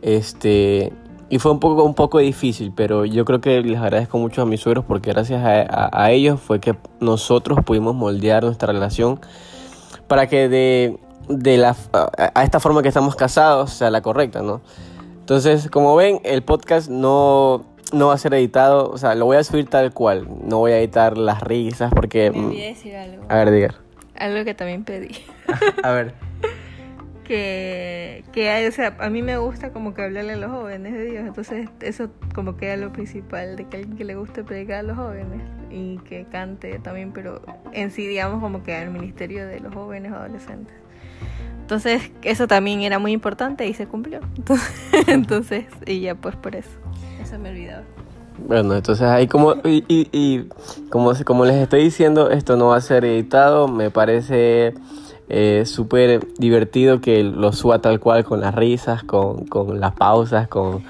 Este, 0.00 0.92
y 1.32 1.38
fue 1.38 1.50
un 1.50 1.60
poco, 1.60 1.82
un 1.84 1.94
poco 1.94 2.18
difícil, 2.18 2.74
pero 2.76 3.06
yo 3.06 3.24
creo 3.24 3.40
que 3.40 3.62
les 3.62 3.78
agradezco 3.78 4.18
mucho 4.18 4.42
a 4.42 4.44
mis 4.44 4.60
suegros 4.60 4.84
porque 4.84 5.12
gracias 5.12 5.42
a, 5.42 5.62
a, 5.62 6.04
a 6.04 6.10
ellos 6.10 6.38
fue 6.38 6.60
que 6.60 6.76
nosotros 7.00 7.60
pudimos 7.64 7.94
moldear 7.94 8.44
nuestra 8.44 8.70
relación 8.70 9.18
para 10.08 10.26
que 10.26 10.50
de, 10.50 10.98
de 11.30 11.56
la, 11.56 11.74
a 12.34 12.42
esta 12.44 12.60
forma 12.60 12.82
que 12.82 12.88
estamos 12.88 13.16
casados 13.16 13.72
sea 13.72 13.90
la 13.90 14.02
correcta, 14.02 14.42
¿no? 14.42 14.60
Entonces, 15.20 15.70
como 15.70 15.96
ven, 15.96 16.20
el 16.24 16.42
podcast 16.42 16.90
no, 16.90 17.64
no 17.94 18.08
va 18.08 18.12
a 18.12 18.18
ser 18.18 18.34
editado, 18.34 18.90
o 18.90 18.98
sea, 18.98 19.14
lo 19.14 19.24
voy 19.24 19.38
a 19.38 19.44
subir 19.44 19.70
tal 19.70 19.94
cual. 19.94 20.28
No 20.44 20.58
voy 20.58 20.72
a 20.72 20.80
editar 20.80 21.16
las 21.16 21.40
risas 21.40 21.94
porque... 21.94 22.30
Me 22.30 22.44
olvidé 22.44 22.66
decir 22.66 22.94
algo. 22.94 23.24
A 23.30 23.36
ver, 23.36 23.50
diga. 23.52 23.74
Algo 24.16 24.44
que 24.44 24.52
también 24.52 24.84
pedí. 24.84 25.16
a 25.82 25.92
ver. 25.92 26.31
Que, 27.24 28.24
que, 28.32 28.66
o 28.68 28.72
sea, 28.72 28.96
a 28.98 29.08
mí 29.08 29.22
me 29.22 29.36
gusta 29.36 29.72
como 29.72 29.94
que 29.94 30.02
hablarle 30.02 30.32
a 30.32 30.36
los 30.36 30.50
jóvenes 30.50 30.92
de 30.92 31.04
Dios, 31.04 31.24
entonces 31.24 31.68
eso 31.80 32.10
como 32.34 32.56
que 32.56 32.72
es 32.72 32.80
lo 32.80 32.92
principal, 32.92 33.56
de 33.56 33.68
que 33.68 33.76
alguien 33.76 33.96
que 33.96 34.04
le 34.04 34.16
guste 34.16 34.42
predicar 34.42 34.80
a 34.80 34.82
los 34.82 34.96
jóvenes 34.96 35.40
y 35.70 35.98
que 35.98 36.24
cante 36.24 36.78
también, 36.80 37.12
pero 37.12 37.40
en 37.72 37.90
sí, 37.90 38.06
digamos, 38.06 38.40
como 38.40 38.62
que 38.62 38.74
al 38.74 38.90
ministerio 38.90 39.46
de 39.46 39.60
los 39.60 39.72
jóvenes 39.72 40.12
o 40.12 40.16
adolescentes. 40.16 40.74
Entonces, 41.60 42.10
eso 42.22 42.46
también 42.48 42.82
era 42.82 42.98
muy 42.98 43.12
importante 43.12 43.66
y 43.66 43.72
se 43.72 43.86
cumplió. 43.86 44.20
Entonces, 45.06 45.66
y 45.86 46.00
ya 46.00 46.14
pues 46.14 46.36
por 46.36 46.56
eso. 46.56 46.70
Eso 47.22 47.38
me 47.38 47.50
olvidaba. 47.50 47.84
Bueno, 48.46 48.74
entonces 48.74 49.06
ahí 49.06 49.28
como, 49.28 49.54
y, 49.64 49.84
y, 49.88 50.08
y, 50.10 50.48
como, 50.90 51.12
como 51.24 51.44
les 51.44 51.56
estoy 51.56 51.84
diciendo, 51.84 52.30
esto 52.30 52.56
no 52.56 52.68
va 52.68 52.76
a 52.76 52.80
ser 52.80 53.04
editado, 53.04 53.68
me 53.68 53.90
parece 53.90 54.74
eh, 55.28 55.64
súper 55.66 56.26
divertido 56.38 57.00
que 57.00 57.22
lo 57.22 57.52
suba 57.52 57.80
tal 57.80 58.00
cual 58.00 58.24
con 58.24 58.40
las 58.40 58.54
risas, 58.54 59.02
con, 59.02 59.46
con 59.46 59.80
las 59.80 59.92
pausas, 59.94 60.48
con, 60.48 60.82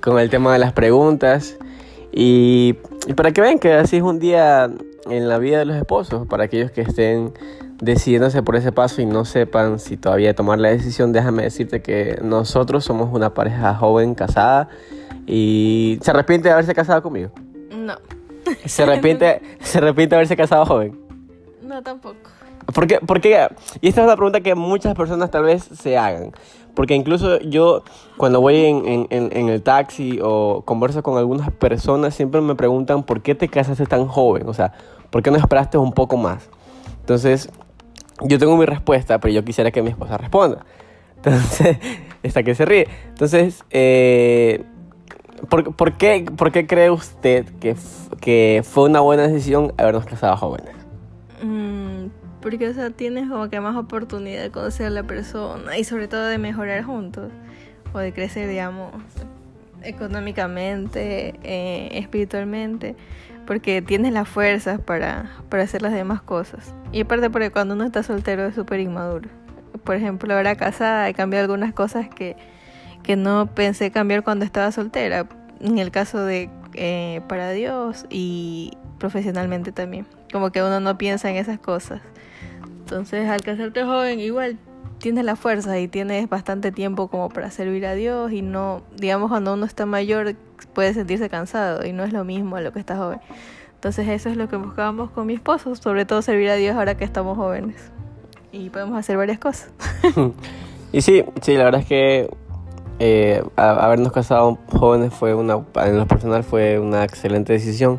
con, 0.00 0.18
el 0.18 0.30
tema 0.30 0.52
de 0.52 0.58
las 0.58 0.72
preguntas. 0.72 1.56
Y, 2.12 2.76
y, 3.06 3.14
para 3.14 3.32
que 3.32 3.40
vean 3.40 3.58
que 3.58 3.74
así 3.74 3.96
es 3.96 4.02
un 4.02 4.18
día 4.18 4.70
en 5.08 5.28
la 5.28 5.38
vida 5.38 5.58
de 5.58 5.64
los 5.64 5.76
esposos, 5.76 6.26
para 6.26 6.44
aquellos 6.44 6.70
que 6.70 6.82
estén 6.82 7.32
decidiéndose 7.80 8.42
por 8.42 8.56
ese 8.56 8.72
paso 8.72 9.02
y 9.02 9.06
no 9.06 9.24
sepan 9.24 9.78
si 9.78 9.96
todavía 9.96 10.34
tomar 10.34 10.58
la 10.58 10.70
decisión, 10.70 11.12
déjame 11.12 11.42
decirte 11.42 11.82
que 11.82 12.18
nosotros 12.22 12.84
somos 12.84 13.10
una 13.12 13.34
pareja 13.34 13.74
joven 13.74 14.14
casada 14.14 14.68
y 15.26 15.98
se 16.02 16.10
arrepiente 16.10 16.48
de 16.48 16.54
haberse 16.54 16.74
casado 16.74 17.02
conmigo. 17.02 17.30
No. 17.70 17.96
¿Se 18.64 18.84
arrepiente, 18.84 19.42
¿Se 19.60 19.78
arrepiente 19.78 20.14
de 20.14 20.16
haberse 20.16 20.36
casado 20.36 20.64
joven? 20.64 20.98
No, 21.62 21.82
tampoco. 21.82 22.30
¿Por 22.74 22.86
qué? 22.86 22.98
Porque, 23.06 23.48
y 23.80 23.88
esta 23.88 24.00
es 24.00 24.06
una 24.06 24.16
pregunta 24.16 24.40
que 24.40 24.54
muchas 24.54 24.94
personas 24.94 25.30
tal 25.30 25.44
vez 25.44 25.62
se 25.62 25.96
hagan. 25.96 26.32
Porque 26.74 26.94
incluso 26.94 27.40
yo, 27.40 27.84
cuando 28.18 28.40
voy 28.40 28.56
en, 28.64 29.48
el 29.48 29.62
taxi 29.62 30.18
o 30.22 30.62
converso 30.64 31.02
con 31.02 31.16
algunas 31.16 31.50
personas, 31.50 32.14
siempre 32.14 32.42
me 32.42 32.54
preguntan 32.54 33.02
por 33.02 33.22
qué 33.22 33.34
te 33.34 33.48
casaste 33.48 33.86
tan 33.86 34.06
joven. 34.06 34.46
O 34.46 34.52
sea, 34.52 34.72
¿por 35.10 35.22
qué 35.22 35.30
no 35.30 35.38
esperaste 35.38 35.78
un 35.78 35.92
poco 35.92 36.18
más? 36.18 36.50
Entonces, 37.00 37.50
yo 38.20 38.38
tengo 38.38 38.56
mi 38.58 38.66
respuesta, 38.66 39.18
pero 39.20 39.32
yo 39.32 39.42
quisiera 39.42 39.70
que 39.70 39.80
mi 39.80 39.88
esposa 39.88 40.18
responda. 40.18 40.66
Entonces, 41.16 41.78
esta 42.22 42.42
que 42.42 42.54
se 42.54 42.66
ríe. 42.66 42.88
Entonces, 43.08 43.64
eh, 43.70 44.64
¿por, 45.48 45.92
qué, 45.94 46.26
¿por 46.36 46.52
qué 46.52 46.66
cree 46.66 46.90
usted 46.90 47.46
que, 47.58 47.74
que 48.20 48.62
fue 48.64 48.84
una 48.84 49.00
buena 49.00 49.26
decisión 49.28 49.72
habernos 49.78 50.04
casado 50.04 50.36
jóvenes? 50.36 50.74
Mm, 51.42 51.85
porque, 52.46 52.68
o 52.68 52.74
sea, 52.74 52.90
tienes 52.90 53.28
como 53.28 53.50
que 53.50 53.58
más 53.58 53.74
oportunidad 53.74 54.40
de 54.40 54.52
conocer 54.52 54.86
a 54.86 54.90
la 54.90 55.02
persona 55.02 55.78
y 55.78 55.82
sobre 55.82 56.06
todo 56.06 56.26
de 56.26 56.38
mejorar 56.38 56.84
juntos 56.84 57.32
o 57.92 57.98
de 57.98 58.12
crecer, 58.12 58.48
digamos, 58.48 58.92
económicamente, 59.82 61.34
eh, 61.42 61.88
espiritualmente, 61.98 62.94
porque 63.48 63.82
tienes 63.82 64.12
las 64.12 64.28
fuerzas 64.28 64.80
para, 64.80 65.28
para 65.48 65.64
hacer 65.64 65.82
las 65.82 65.92
demás 65.92 66.22
cosas. 66.22 66.72
Y 66.92 67.00
aparte 67.00 67.30
porque 67.30 67.50
cuando 67.50 67.74
uno 67.74 67.82
está 67.82 68.04
soltero 68.04 68.46
es 68.46 68.54
súper 68.54 68.78
inmaduro. 68.78 69.28
Por 69.82 69.96
ejemplo, 69.96 70.32
ahora 70.32 70.54
casada 70.54 71.08
he 71.08 71.14
cambiado 71.14 71.46
algunas 71.46 71.74
cosas 71.74 72.08
que, 72.08 72.36
que 73.02 73.16
no 73.16 73.52
pensé 73.56 73.90
cambiar 73.90 74.22
cuando 74.22 74.44
estaba 74.44 74.70
soltera. 74.70 75.26
En 75.60 75.78
el 75.78 75.90
caso 75.90 76.24
de 76.24 76.48
eh, 76.74 77.22
para 77.26 77.50
Dios 77.50 78.06
y 78.08 78.78
profesionalmente 79.00 79.72
también. 79.72 80.06
Como 80.30 80.52
que 80.52 80.62
uno 80.62 80.78
no 80.78 80.96
piensa 80.96 81.28
en 81.28 81.34
esas 81.34 81.58
cosas. 81.58 82.00
Entonces, 82.86 83.28
al 83.28 83.40
casarte 83.40 83.82
joven, 83.82 84.20
igual 84.20 84.58
tienes 85.00 85.24
la 85.24 85.34
fuerza 85.34 85.76
y 85.80 85.88
tienes 85.88 86.28
bastante 86.28 86.70
tiempo 86.70 87.08
como 87.08 87.28
para 87.30 87.50
servir 87.50 87.84
a 87.84 87.94
Dios 87.94 88.30
y 88.30 88.42
no, 88.42 88.82
digamos, 88.96 89.28
cuando 89.28 89.54
uno 89.54 89.66
está 89.66 89.86
mayor 89.86 90.36
puede 90.72 90.94
sentirse 90.94 91.28
cansado 91.28 91.84
y 91.84 91.92
no 91.92 92.04
es 92.04 92.12
lo 92.12 92.24
mismo 92.24 92.54
a 92.54 92.60
lo 92.60 92.72
que 92.72 92.78
está 92.78 92.96
joven. 92.96 93.18
Entonces 93.74 94.06
eso 94.06 94.28
es 94.28 94.36
lo 94.36 94.48
que 94.48 94.54
buscábamos 94.54 95.10
con 95.10 95.26
mi 95.26 95.34
esposo, 95.34 95.74
sobre 95.74 96.04
todo 96.04 96.22
servir 96.22 96.48
a 96.48 96.54
Dios 96.54 96.76
ahora 96.76 96.96
que 96.96 97.02
estamos 97.02 97.36
jóvenes 97.36 97.90
y 98.52 98.70
podemos 98.70 98.96
hacer 98.96 99.16
varias 99.16 99.40
cosas. 99.40 99.68
y 100.92 101.02
sí, 101.02 101.24
sí, 101.42 101.56
la 101.56 101.64
verdad 101.64 101.80
es 101.80 101.88
que 101.88 102.30
eh, 103.00 103.42
habernos 103.56 104.12
casado 104.12 104.58
jóvenes 104.70 105.12
fue 105.12 105.34
una, 105.34 105.58
en 105.82 105.98
lo 105.98 106.06
personal 106.06 106.44
fue 106.44 106.78
una 106.78 107.02
excelente 107.02 107.52
decisión, 107.52 107.98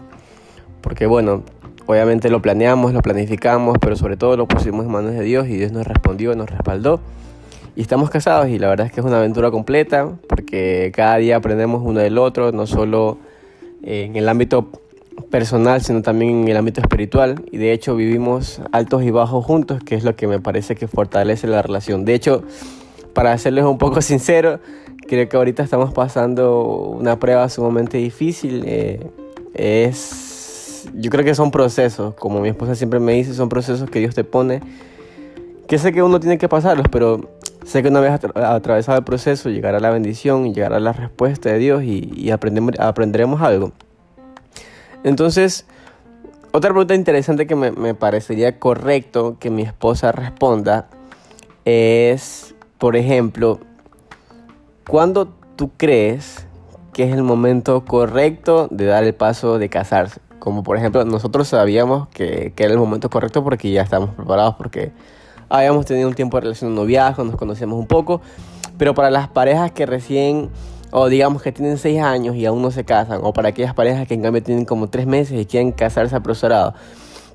porque 0.79 1.07
bueno, 1.07 1.43
Obviamente 1.87 2.29
lo 2.29 2.41
planeamos, 2.41 2.93
lo 2.93 3.01
planificamos, 3.01 3.77
pero 3.79 3.95
sobre 3.95 4.17
todo 4.17 4.35
lo 4.35 4.45
pusimos 4.45 4.85
en 4.85 4.91
manos 4.91 5.13
de 5.13 5.23
Dios 5.23 5.47
y 5.47 5.55
Dios 5.55 5.71
nos 5.71 5.87
respondió, 5.87 6.35
nos 6.35 6.49
respaldó. 6.49 6.99
Y 7.77 7.81
estamos 7.81 8.09
casados 8.09 8.49
y 8.49 8.59
la 8.59 8.67
verdad 8.67 8.87
es 8.87 8.91
que 8.91 8.99
es 8.99 9.05
una 9.05 9.19
aventura 9.19 9.51
completa 9.51 10.11
porque 10.27 10.91
cada 10.93 11.15
día 11.17 11.37
aprendemos 11.37 11.81
uno 11.85 12.01
del 12.01 12.17
otro, 12.17 12.51
no 12.51 12.67
solo 12.67 13.19
en 13.83 14.17
el 14.17 14.27
ámbito 14.27 14.69
personal, 15.31 15.81
sino 15.81 16.01
también 16.01 16.41
en 16.41 16.47
el 16.49 16.57
ámbito 16.57 16.81
espiritual. 16.81 17.41
Y 17.51 17.57
de 17.57 17.71
hecho 17.71 17.95
vivimos 17.95 18.61
altos 18.73 19.03
y 19.03 19.11
bajos 19.11 19.45
juntos, 19.45 19.81
que 19.83 19.95
es 19.95 20.03
lo 20.03 20.15
que 20.15 20.27
me 20.27 20.39
parece 20.39 20.75
que 20.75 20.89
fortalece 20.89 21.47
la 21.47 21.61
relación. 21.61 22.03
De 22.03 22.15
hecho, 22.15 22.43
para 23.13 23.37
serles 23.37 23.63
un 23.63 23.77
poco 23.77 24.01
sincero, 24.01 24.59
creo 25.07 25.29
que 25.29 25.37
ahorita 25.37 25.63
estamos 25.63 25.93
pasando 25.93 26.61
una 26.63 27.17
prueba 27.17 27.47
sumamente 27.47 27.97
difícil. 27.97 28.63
Eh, 28.65 29.07
es 29.53 30.36
yo 30.93 31.09
creo 31.09 31.23
que 31.23 31.35
son 31.35 31.51
procesos, 31.51 32.15
como 32.15 32.39
mi 32.39 32.49
esposa 32.49 32.75
siempre 32.75 32.99
me 32.99 33.13
dice, 33.13 33.33
son 33.33 33.49
procesos 33.49 33.89
que 33.89 33.99
Dios 33.99 34.15
te 34.15 34.23
pone, 34.23 34.61
que 35.67 35.77
sé 35.77 35.91
que 35.91 36.01
uno 36.01 36.19
tiene 36.19 36.37
que 36.37 36.47
pasarlos, 36.47 36.87
pero 36.91 37.29
sé 37.65 37.83
que 37.83 37.89
una 37.89 37.99
vez 37.99 38.11
atravesado 38.35 38.97
el 38.97 39.03
proceso 39.03 39.49
llegará 39.49 39.79
la 39.79 39.89
bendición 39.89 40.47
y 40.47 40.53
llegará 40.53 40.79
la 40.79 40.93
respuesta 40.93 41.49
de 41.49 41.57
Dios 41.57 41.83
y, 41.83 42.31
aprenderemos 42.31 43.41
algo. 43.41 43.71
Entonces, 45.03 45.65
otra 46.51 46.71
pregunta 46.71 46.95
interesante 46.95 47.45
que 47.45 47.55
me, 47.55 47.71
me 47.71 47.93
parecería 47.93 48.57
correcto 48.59 49.37
que 49.39 49.49
mi 49.49 49.63
esposa 49.63 50.11
responda 50.11 50.87
es, 51.65 52.55
por 52.77 52.95
ejemplo, 52.95 53.59
¿cuándo 54.87 55.27
tú 55.57 55.71
crees 55.75 56.47
que 56.93 57.03
es 57.03 57.13
el 57.13 57.23
momento 57.23 57.83
correcto 57.83 58.69
de 58.71 58.85
dar 58.85 59.03
el 59.03 59.13
paso 59.13 59.59
de 59.59 59.69
casarse? 59.69 60.21
Como 60.39 60.63
por 60.63 60.77
ejemplo, 60.77 61.03
nosotros 61.05 61.47
sabíamos 61.47 62.07
que, 62.09 62.53
que 62.55 62.63
era 62.63 62.73
el 62.73 62.79
momento 62.79 63.09
correcto 63.09 63.43
porque 63.43 63.71
ya 63.71 63.81
estábamos 63.81 64.15
preparados, 64.15 64.55
porque 64.55 64.91
habíamos 65.49 65.85
tenido 65.85 66.07
un 66.07 66.15
tiempo 66.15 66.37
de 66.37 66.41
relación 66.41 66.71
de 66.71 66.75
noviazgo, 66.75 67.23
nos 67.23 67.35
conocíamos 67.35 67.79
un 67.79 67.87
poco. 67.87 68.21
Pero 68.77 68.93
para 68.93 69.09
las 69.09 69.27
parejas 69.27 69.71
que 69.71 69.85
recién, 69.85 70.49
o 70.91 71.09
digamos 71.09 71.41
que 71.41 71.51
tienen 71.51 71.77
seis 71.77 72.01
años 72.01 72.35
y 72.35 72.45
aún 72.45 72.61
no 72.61 72.71
se 72.71 72.85
casan, 72.85 73.21
o 73.23 73.33
para 73.33 73.49
aquellas 73.49 73.73
parejas 73.73 74.07
que 74.07 74.13
en 74.13 74.21
cambio 74.21 74.43
tienen 74.43 74.65
como 74.65 74.87
tres 74.87 75.07
meses 75.07 75.39
y 75.41 75.45
quieren 75.45 75.71
casarse 75.71 76.15
apresurado, 76.15 76.75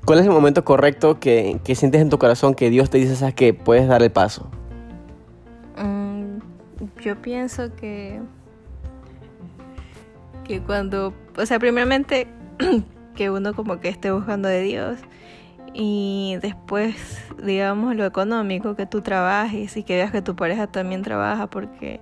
¿cuál 0.05 0.19
es 0.19 0.25
el 0.25 0.31
momento 0.31 0.63
correcto 0.63 1.19
que, 1.19 1.59
que 1.63 1.75
sientes 1.75 2.01
en 2.01 2.09
tu 2.09 2.17
corazón 2.17 2.55
que 2.55 2.69
Dios 2.69 2.89
te 2.89 2.97
dice, 2.97 3.15
sabes 3.15 3.35
que 3.35 3.53
puedes 3.53 3.87
dar 3.87 4.01
el 4.01 4.11
paso? 4.11 4.47
Mm, 5.77 6.37
yo 7.01 7.21
pienso 7.21 7.75
que 7.75 8.21
que 10.43 10.61
cuando, 10.61 11.13
o 11.37 11.45
sea, 11.45 11.57
primeramente 11.59 12.27
que 13.15 13.29
uno 13.29 13.53
como 13.53 13.79
que 13.79 13.89
esté 13.89 14.11
buscando 14.11 14.47
de 14.47 14.61
Dios. 14.61 14.99
Y 15.73 16.37
después 16.41 16.95
digamos 17.43 17.95
lo 17.95 18.05
económico 18.05 18.75
que 18.75 18.85
tú 18.85 19.01
trabajes 19.01 19.75
y 19.75 19.83
que 19.83 19.95
veas 19.95 20.11
que 20.11 20.21
tu 20.21 20.35
pareja 20.35 20.67
también 20.67 21.01
trabaja 21.01 21.47
porque 21.47 21.99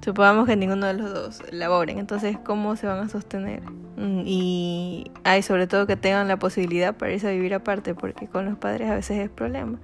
supongamos 0.00 0.46
que 0.46 0.56
ninguno 0.56 0.86
de 0.86 0.94
los 0.94 1.12
dos 1.12 1.42
laboren. 1.52 1.98
Entonces 1.98 2.38
cómo 2.38 2.76
se 2.76 2.86
van 2.86 3.00
a 3.00 3.08
sostener 3.08 3.62
mm, 3.96 4.22
y 4.24 5.10
hay 5.24 5.42
sobre 5.42 5.66
todo 5.66 5.86
que 5.86 5.96
tengan 5.96 6.28
la 6.28 6.38
posibilidad 6.38 6.94
para 6.94 7.12
irse 7.12 7.28
a 7.28 7.32
vivir 7.32 7.54
aparte 7.54 7.94
porque 7.94 8.26
con 8.26 8.44
los 8.44 8.56
padres 8.56 8.90
a 8.90 8.94
veces 8.94 9.18
es 9.18 9.30
problema. 9.30 9.78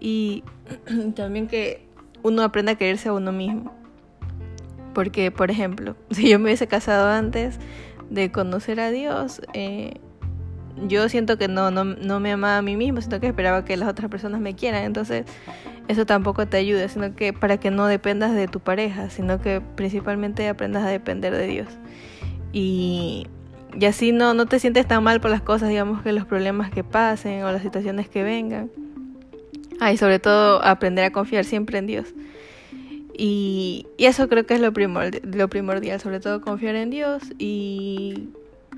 Y 0.00 0.42
también 1.14 1.46
que 1.46 1.86
uno 2.22 2.42
aprenda 2.42 2.72
a 2.72 2.74
quererse 2.76 3.08
a 3.08 3.12
uno 3.12 3.32
mismo. 3.32 3.72
Porque 4.94 5.30
por 5.30 5.50
ejemplo 5.50 5.96
si 6.10 6.28
yo 6.28 6.38
me 6.38 6.46
hubiese 6.46 6.66
casado 6.66 7.08
antes 7.08 7.58
de 8.10 8.30
conocer 8.30 8.80
a 8.80 8.90
Dios, 8.90 9.40
eh, 9.54 9.94
yo 10.86 11.08
siento 11.08 11.38
que 11.38 11.48
no, 11.48 11.70
no, 11.70 11.84
no, 11.84 12.20
me 12.20 12.32
amaba 12.32 12.58
a 12.58 12.62
mí 12.62 12.76
mismo, 12.76 13.00
sino 13.00 13.20
que 13.20 13.26
esperaba 13.26 13.64
que 13.64 13.76
las 13.76 13.88
otras 13.88 14.10
personas 14.10 14.40
me 14.40 14.54
quieran. 14.54 14.84
Entonces, 14.84 15.26
eso 15.88 16.06
tampoco 16.06 16.46
te 16.46 16.56
ayuda, 16.56 16.88
sino 16.88 17.14
que 17.14 17.32
para 17.32 17.58
que 17.58 17.70
no 17.70 17.86
dependas 17.86 18.34
de 18.34 18.48
tu 18.48 18.60
pareja, 18.60 19.10
sino 19.10 19.40
que 19.40 19.60
principalmente 19.60 20.48
aprendas 20.48 20.84
a 20.84 20.88
depender 20.88 21.36
de 21.36 21.46
Dios. 21.46 21.68
Y, 22.52 23.26
y 23.78 23.84
así 23.86 24.12
no, 24.12 24.34
no 24.34 24.46
te 24.46 24.58
sientes 24.58 24.86
tan 24.86 25.02
mal 25.04 25.20
por 25.20 25.30
las 25.30 25.42
cosas, 25.42 25.68
digamos 25.68 26.02
que 26.02 26.12
los 26.12 26.26
problemas 26.26 26.70
que 26.70 26.84
pasen 26.84 27.44
o 27.44 27.52
las 27.52 27.62
situaciones 27.62 28.08
que 28.08 28.22
vengan. 28.22 28.70
Ah, 29.80 29.92
y 29.92 29.96
sobre 29.96 30.18
todo 30.18 30.62
aprender 30.64 31.04
a 31.04 31.10
confiar 31.10 31.44
siempre 31.44 31.78
en 31.78 31.86
Dios. 31.86 32.14
Y, 33.16 33.86
eso 33.98 34.28
creo 34.28 34.46
que 34.46 34.54
es 34.54 34.60
lo, 34.60 34.72
lo 34.72 35.48
primordial, 35.48 36.00
sobre 36.00 36.20
todo 36.20 36.40
confiar 36.40 36.76
en 36.76 36.90
Dios 36.90 37.22
y, 37.38 38.28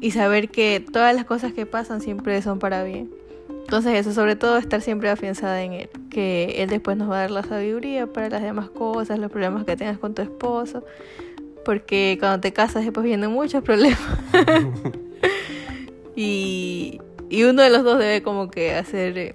y 0.01 0.11
saber 0.11 0.51
que 0.51 0.85
todas 0.93 1.15
las 1.15 1.25
cosas 1.25 1.53
que 1.53 1.67
pasan 1.67 2.01
siempre 2.01 2.41
son 2.43 2.59
para 2.59 2.85
bien. 2.85 3.11
Entonces 3.49 3.95
eso, 3.95 4.13
sobre 4.13 4.37
todo 4.37 4.59
estar 4.59 4.83
siempre 4.83 5.09
afianzada 5.09 5.63
en 5.63 5.73
Él, 5.73 5.91
que 6.11 6.57
Él 6.59 6.69
después 6.69 6.97
nos 6.97 7.11
va 7.11 7.17
a 7.17 7.21
dar 7.21 7.31
la 7.31 7.43
sabiduría 7.43 8.07
para 8.07 8.29
las 8.29 8.43
demás 8.43 8.69
cosas, 8.69 9.19
los 9.19 9.31
problemas 9.31 9.65
que 9.65 9.77
tengas 9.77 9.99
con 9.99 10.15
tu 10.15 10.23
esposo, 10.23 10.85
porque 11.65 12.19
cuando 12.21 12.41
te 12.41 12.53
casas 12.53 12.85
después 12.85 13.05
vienen 13.05 13.31
muchos 13.31 13.63
problemas. 13.63 13.99
y, 16.17 17.01
y 17.31 17.45
uno 17.45 17.63
de 17.63 17.71
los 17.71 17.85
dos 17.85 17.99
debe 17.99 18.23
como 18.23 18.51
que 18.51 18.75
hacer, 18.75 19.17
eh, 19.17 19.35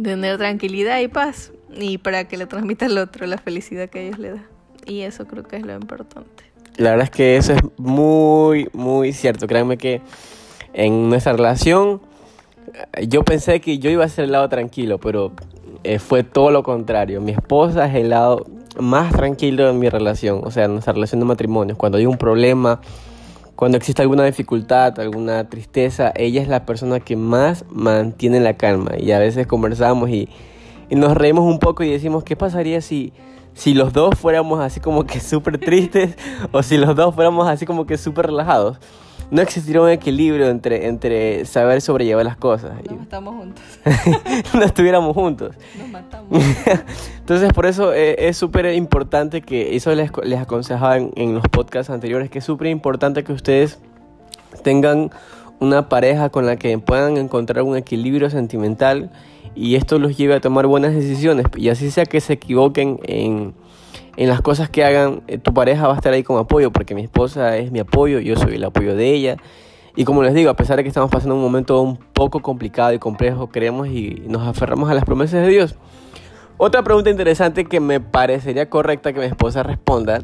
tener 0.00 0.36
tranquilidad 0.36 1.00
y 1.00 1.08
paz 1.08 1.52
y 1.74 1.98
para 1.98 2.24
que 2.24 2.36
le 2.36 2.46
transmita 2.46 2.86
al 2.86 2.98
otro 2.98 3.26
la 3.26 3.38
felicidad 3.38 3.88
que 3.88 4.06
ellos 4.06 4.18
le 4.18 4.30
da. 4.32 4.44
Y 4.86 5.02
eso 5.02 5.26
creo 5.26 5.44
que 5.44 5.56
es 5.56 5.66
lo 5.66 5.74
importante. 5.74 6.44
La 6.76 6.90
verdad 6.90 7.04
es 7.04 7.10
que 7.10 7.36
eso 7.36 7.52
es 7.52 7.60
muy, 7.76 8.68
muy 8.72 9.12
cierto. 9.12 9.46
Créanme 9.46 9.76
que 9.76 10.00
en 10.72 11.08
nuestra 11.10 11.32
relación 11.32 12.00
yo 13.08 13.24
pensé 13.24 13.60
que 13.60 13.78
yo 13.78 13.90
iba 13.90 14.04
a 14.04 14.08
ser 14.08 14.24
el 14.24 14.32
lado 14.32 14.48
tranquilo, 14.48 14.98
pero 14.98 15.32
eh, 15.84 15.98
fue 15.98 16.22
todo 16.22 16.50
lo 16.50 16.62
contrario. 16.62 17.20
Mi 17.20 17.32
esposa 17.32 17.86
es 17.86 17.94
el 17.94 18.10
lado 18.10 18.46
más 18.78 19.12
tranquilo 19.12 19.66
de 19.66 19.72
mi 19.72 19.88
relación, 19.88 20.40
o 20.44 20.50
sea, 20.50 20.68
nuestra 20.68 20.92
relación 20.92 21.20
de 21.20 21.26
matrimonio. 21.26 21.76
Cuando 21.76 21.98
hay 21.98 22.06
un 22.06 22.16
problema, 22.16 22.80
cuando 23.56 23.76
existe 23.76 24.02
alguna 24.02 24.24
dificultad, 24.24 24.98
alguna 25.00 25.48
tristeza, 25.48 26.12
ella 26.14 26.42
es 26.42 26.48
la 26.48 26.64
persona 26.64 27.00
que 27.00 27.16
más 27.16 27.64
mantiene 27.70 28.40
la 28.40 28.56
calma. 28.56 28.92
Y 28.98 29.12
a 29.12 29.18
veces 29.18 29.46
conversamos 29.46 30.10
y 30.10 30.28
y 30.88 30.96
nos 30.96 31.16
reímos 31.16 31.44
un 31.44 31.58
poco 31.58 31.82
y 31.82 31.90
decimos, 31.90 32.24
¿qué 32.24 32.36
pasaría 32.36 32.80
si, 32.80 33.12
si 33.54 33.74
los 33.74 33.92
dos 33.92 34.18
fuéramos 34.18 34.60
así 34.60 34.80
como 34.80 35.04
que 35.04 35.20
súper 35.20 35.58
tristes 35.58 36.16
o 36.52 36.62
si 36.62 36.76
los 36.76 36.94
dos 36.96 37.14
fuéramos 37.14 37.48
así 37.48 37.66
como 37.66 37.86
que 37.86 37.98
súper 37.98 38.26
relajados? 38.26 38.78
no 39.30 39.42
existiría 39.42 39.82
un 39.82 39.90
equilibrio 39.90 40.48
entre, 40.48 40.86
entre 40.86 41.44
saber 41.44 41.80
sobrellevar 41.80 42.24
las 42.24 42.36
cosas. 42.36 42.72
No 42.90 43.02
estamos 43.02 43.34
juntos. 43.34 43.62
no 44.54 44.62
estuviéramos 44.62 45.14
juntos. 45.14 45.54
Nos 45.78 45.88
matamos. 45.88 46.42
Entonces, 47.18 47.52
por 47.52 47.66
eso 47.66 47.92
eh, 47.92 48.28
es 48.28 48.36
súper 48.36 48.72
importante 48.74 49.42
que, 49.42 49.76
eso 49.76 49.94
les, 49.94 50.10
les 50.24 50.40
aconsejaba 50.40 50.96
en, 50.96 51.12
en 51.16 51.34
los 51.34 51.44
podcasts 51.48 51.90
anteriores, 51.90 52.30
que 52.30 52.38
es 52.38 52.44
súper 52.44 52.68
importante 52.68 53.22
que 53.22 53.32
ustedes 53.32 53.78
tengan 54.62 55.10
una 55.60 55.88
pareja 55.88 56.30
con 56.30 56.46
la 56.46 56.56
que 56.56 56.78
puedan 56.78 57.16
encontrar 57.16 57.64
un 57.64 57.76
equilibrio 57.76 58.30
sentimental 58.30 59.10
y 59.58 59.74
esto 59.74 59.98
los 59.98 60.16
lleve 60.16 60.34
a 60.34 60.40
tomar 60.40 60.68
buenas 60.68 60.94
decisiones 60.94 61.46
y 61.56 61.68
así 61.68 61.90
sea 61.90 62.04
que 62.04 62.20
se 62.20 62.34
equivoquen 62.34 63.00
en, 63.02 63.54
en 64.16 64.28
las 64.28 64.40
cosas 64.40 64.70
que 64.70 64.84
hagan, 64.84 65.22
eh, 65.26 65.38
tu 65.38 65.52
pareja 65.52 65.88
va 65.88 65.94
a 65.94 65.96
estar 65.96 66.12
ahí 66.12 66.22
como 66.22 66.38
apoyo 66.38 66.70
porque 66.70 66.94
mi 66.94 67.02
esposa 67.02 67.56
es 67.56 67.72
mi 67.72 67.80
apoyo, 67.80 68.20
yo 68.20 68.36
soy 68.36 68.54
el 68.54 68.64
apoyo 68.64 68.94
de 68.94 69.12
ella 69.12 69.36
y 69.96 70.04
como 70.04 70.22
les 70.22 70.32
digo, 70.32 70.48
a 70.48 70.54
pesar 70.54 70.76
de 70.76 70.84
que 70.84 70.88
estamos 70.88 71.10
pasando 71.10 71.34
un 71.34 71.42
momento 71.42 71.82
un 71.82 71.96
poco 71.96 72.40
complicado 72.40 72.92
y 72.92 73.00
complejo, 73.00 73.48
creemos 73.48 73.88
y 73.88 74.22
nos 74.28 74.46
aferramos 74.46 74.88
a 74.90 74.94
las 74.94 75.04
promesas 75.04 75.42
de 75.44 75.48
Dios. 75.48 75.74
Otra 76.56 76.84
pregunta 76.84 77.10
interesante 77.10 77.64
que 77.64 77.80
me 77.80 77.98
parecería 77.98 78.70
correcta 78.70 79.12
que 79.12 79.18
mi 79.18 79.26
esposa 79.26 79.64
responda 79.64 80.22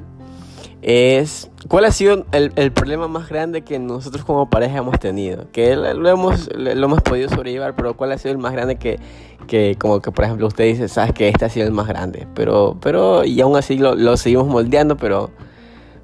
es 0.86 1.50
cuál 1.68 1.86
ha 1.86 1.90
sido 1.90 2.26
el, 2.32 2.52
el, 2.56 2.70
problema 2.70 3.08
más 3.08 3.30
grande 3.30 3.62
que 3.62 3.78
nosotros 3.78 4.22
como 4.22 4.50
pareja 4.50 4.78
hemos 4.78 4.98
tenido 5.00 5.50
que 5.50 5.74
lo 5.76 6.08
hemos 6.10 6.50
lo 6.54 6.70
hemos 6.70 7.00
podido 7.00 7.30
sobrellevar 7.30 7.74
pero 7.74 7.96
cuál 7.96 8.12
ha 8.12 8.18
sido 8.18 8.32
el 8.32 8.38
más 8.38 8.52
grande 8.52 8.76
que, 8.76 9.00
que 9.46 9.76
como 9.78 10.02
que 10.02 10.12
por 10.12 10.26
ejemplo 10.26 10.46
usted 10.46 10.64
dice 10.64 10.88
sabes 10.88 11.14
que 11.14 11.28
este 11.28 11.46
ha 11.46 11.48
sido 11.48 11.66
el 11.66 11.72
más 11.72 11.88
grande 11.88 12.28
pero 12.34 12.76
pero 12.82 13.24
y 13.24 13.40
aún 13.40 13.56
así 13.56 13.78
lo, 13.78 13.94
lo 13.94 14.18
seguimos 14.18 14.46
moldeando 14.46 14.98
pero 14.98 15.30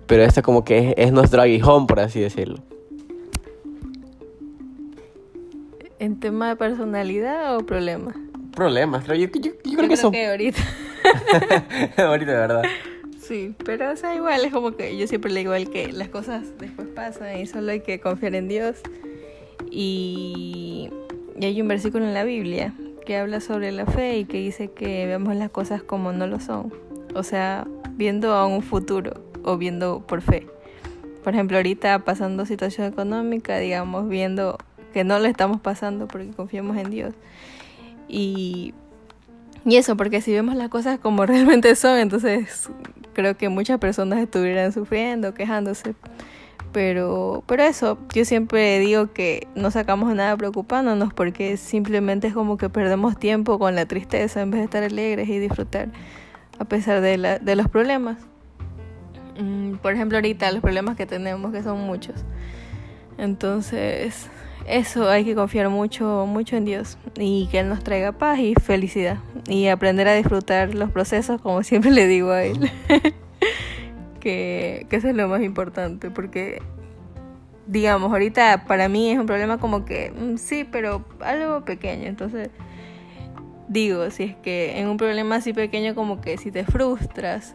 pero 0.06 0.22
este 0.22 0.40
como 0.40 0.64
que 0.64 0.78
es, 0.78 0.94
es 0.96 1.12
nuestro 1.12 1.42
aguijón 1.42 1.86
por 1.86 2.00
así 2.00 2.20
decirlo. 2.20 2.60
En 5.98 6.18
tema 6.18 6.48
de 6.48 6.56
personalidad 6.56 7.58
o 7.58 7.66
problemas 7.66 8.16
problemas 8.56 9.04
creo 9.04 9.16
yo, 9.16 9.26
yo, 9.26 9.40
yo, 9.42 9.52
creo 9.62 9.82
yo 9.82 9.88
que 9.88 9.96
son 9.98 10.12
que 10.12 10.26
ahorita. 10.26 10.62
Ahorita 11.98 12.32
de 12.32 12.38
verdad 12.38 12.62
Sí, 13.30 13.54
pero 13.64 13.92
o 13.92 13.96
sea, 13.96 14.16
igual 14.16 14.44
es 14.44 14.52
como 14.52 14.72
que 14.72 14.98
yo 14.98 15.06
siempre 15.06 15.30
le 15.30 15.38
digo 15.38 15.52
al 15.52 15.70
que 15.70 15.92
las 15.92 16.08
cosas 16.08 16.58
después 16.58 16.88
pasan 16.88 17.38
y 17.38 17.46
solo 17.46 17.70
hay 17.70 17.78
que 17.78 18.00
confiar 18.00 18.34
en 18.34 18.48
Dios. 18.48 18.78
Y, 19.70 20.90
y 21.38 21.44
hay 21.44 21.62
un 21.62 21.68
versículo 21.68 22.04
en 22.06 22.12
la 22.12 22.24
Biblia 22.24 22.74
que 23.06 23.16
habla 23.16 23.40
sobre 23.40 23.70
la 23.70 23.86
fe 23.86 24.18
y 24.18 24.24
que 24.24 24.38
dice 24.38 24.72
que 24.72 25.06
vemos 25.06 25.36
las 25.36 25.48
cosas 25.48 25.80
como 25.80 26.10
no 26.10 26.26
lo 26.26 26.40
son. 26.40 26.74
O 27.14 27.22
sea, 27.22 27.68
viendo 27.92 28.32
a 28.32 28.46
un 28.46 28.62
futuro 28.62 29.12
o 29.44 29.56
viendo 29.56 30.04
por 30.04 30.22
fe. 30.22 30.48
Por 31.22 31.32
ejemplo, 31.32 31.58
ahorita 31.58 32.00
pasando 32.00 32.46
situación 32.46 32.88
económica, 32.88 33.58
digamos, 33.58 34.08
viendo 34.08 34.58
que 34.92 35.04
no 35.04 35.20
lo 35.20 35.26
estamos 35.26 35.60
pasando 35.60 36.08
porque 36.08 36.30
confiamos 36.30 36.76
en 36.78 36.90
Dios. 36.90 37.14
Y, 38.08 38.74
y 39.64 39.76
eso, 39.76 39.96
porque 39.96 40.20
si 40.20 40.32
vemos 40.32 40.56
las 40.56 40.68
cosas 40.68 40.98
como 40.98 41.26
realmente 41.26 41.74
son, 41.74 41.98
entonces 41.98 42.68
creo 43.12 43.36
que 43.36 43.48
muchas 43.48 43.78
personas 43.78 44.18
estuvieran 44.20 44.72
sufriendo, 44.72 45.34
quejándose. 45.34 45.94
Pero, 46.72 47.42
pero 47.46 47.64
eso, 47.64 47.98
yo 48.14 48.24
siempre 48.24 48.78
digo 48.78 49.12
que 49.12 49.48
no 49.56 49.72
sacamos 49.72 50.14
nada 50.14 50.36
preocupándonos 50.36 51.12
porque 51.12 51.56
simplemente 51.56 52.28
es 52.28 52.34
como 52.34 52.56
que 52.58 52.68
perdemos 52.68 53.18
tiempo 53.18 53.58
con 53.58 53.74
la 53.74 53.86
tristeza 53.86 54.40
en 54.40 54.52
vez 54.52 54.60
de 54.60 54.64
estar 54.66 54.82
alegres 54.84 55.28
y 55.28 55.40
disfrutar 55.40 55.88
a 56.60 56.64
pesar 56.66 57.00
de, 57.00 57.16
la, 57.16 57.38
de 57.40 57.56
los 57.56 57.68
problemas. 57.68 58.18
Mm, 59.40 59.76
por 59.76 59.94
ejemplo, 59.94 60.18
ahorita 60.18 60.52
los 60.52 60.60
problemas 60.60 60.96
que 60.96 61.06
tenemos, 61.06 61.52
que 61.52 61.62
son 61.62 61.80
muchos. 61.80 62.24
Entonces, 63.18 64.28
eso 64.66 65.08
hay 65.08 65.24
que 65.24 65.34
confiar 65.34 65.68
mucho, 65.68 66.26
mucho 66.26 66.56
en 66.56 66.64
Dios 66.64 66.98
y 67.16 67.48
que 67.50 67.60
Él 67.60 67.68
nos 67.68 67.82
traiga 67.82 68.12
paz 68.12 68.38
y 68.38 68.54
felicidad 68.54 69.18
y 69.48 69.68
aprender 69.68 70.08
a 70.08 70.14
disfrutar 70.14 70.74
los 70.74 70.90
procesos 70.90 71.40
como 71.40 71.62
siempre 71.64 71.90
le 71.90 72.06
digo 72.06 72.30
a 72.30 72.44
Él. 72.44 72.70
que, 74.20 74.86
que 74.90 74.96
eso 74.96 75.08
es 75.08 75.14
lo 75.14 75.28
más 75.28 75.42
importante 75.42 76.10
porque 76.10 76.60
digamos, 77.66 78.10
ahorita 78.10 78.64
para 78.66 78.88
mí 78.88 79.10
es 79.10 79.18
un 79.18 79.26
problema 79.26 79.58
como 79.58 79.84
que 79.84 80.10
mm, 80.10 80.36
sí, 80.36 80.64
pero 80.64 81.04
algo 81.20 81.64
pequeño, 81.64 82.06
entonces 82.06 82.50
digo, 83.68 84.10
si 84.10 84.24
es 84.24 84.36
que 84.36 84.80
en 84.80 84.88
un 84.88 84.96
problema 84.96 85.36
así 85.36 85.52
pequeño 85.52 85.94
como 85.94 86.20
que 86.20 86.36
si 86.36 86.50
te 86.50 86.64
frustras, 86.64 87.54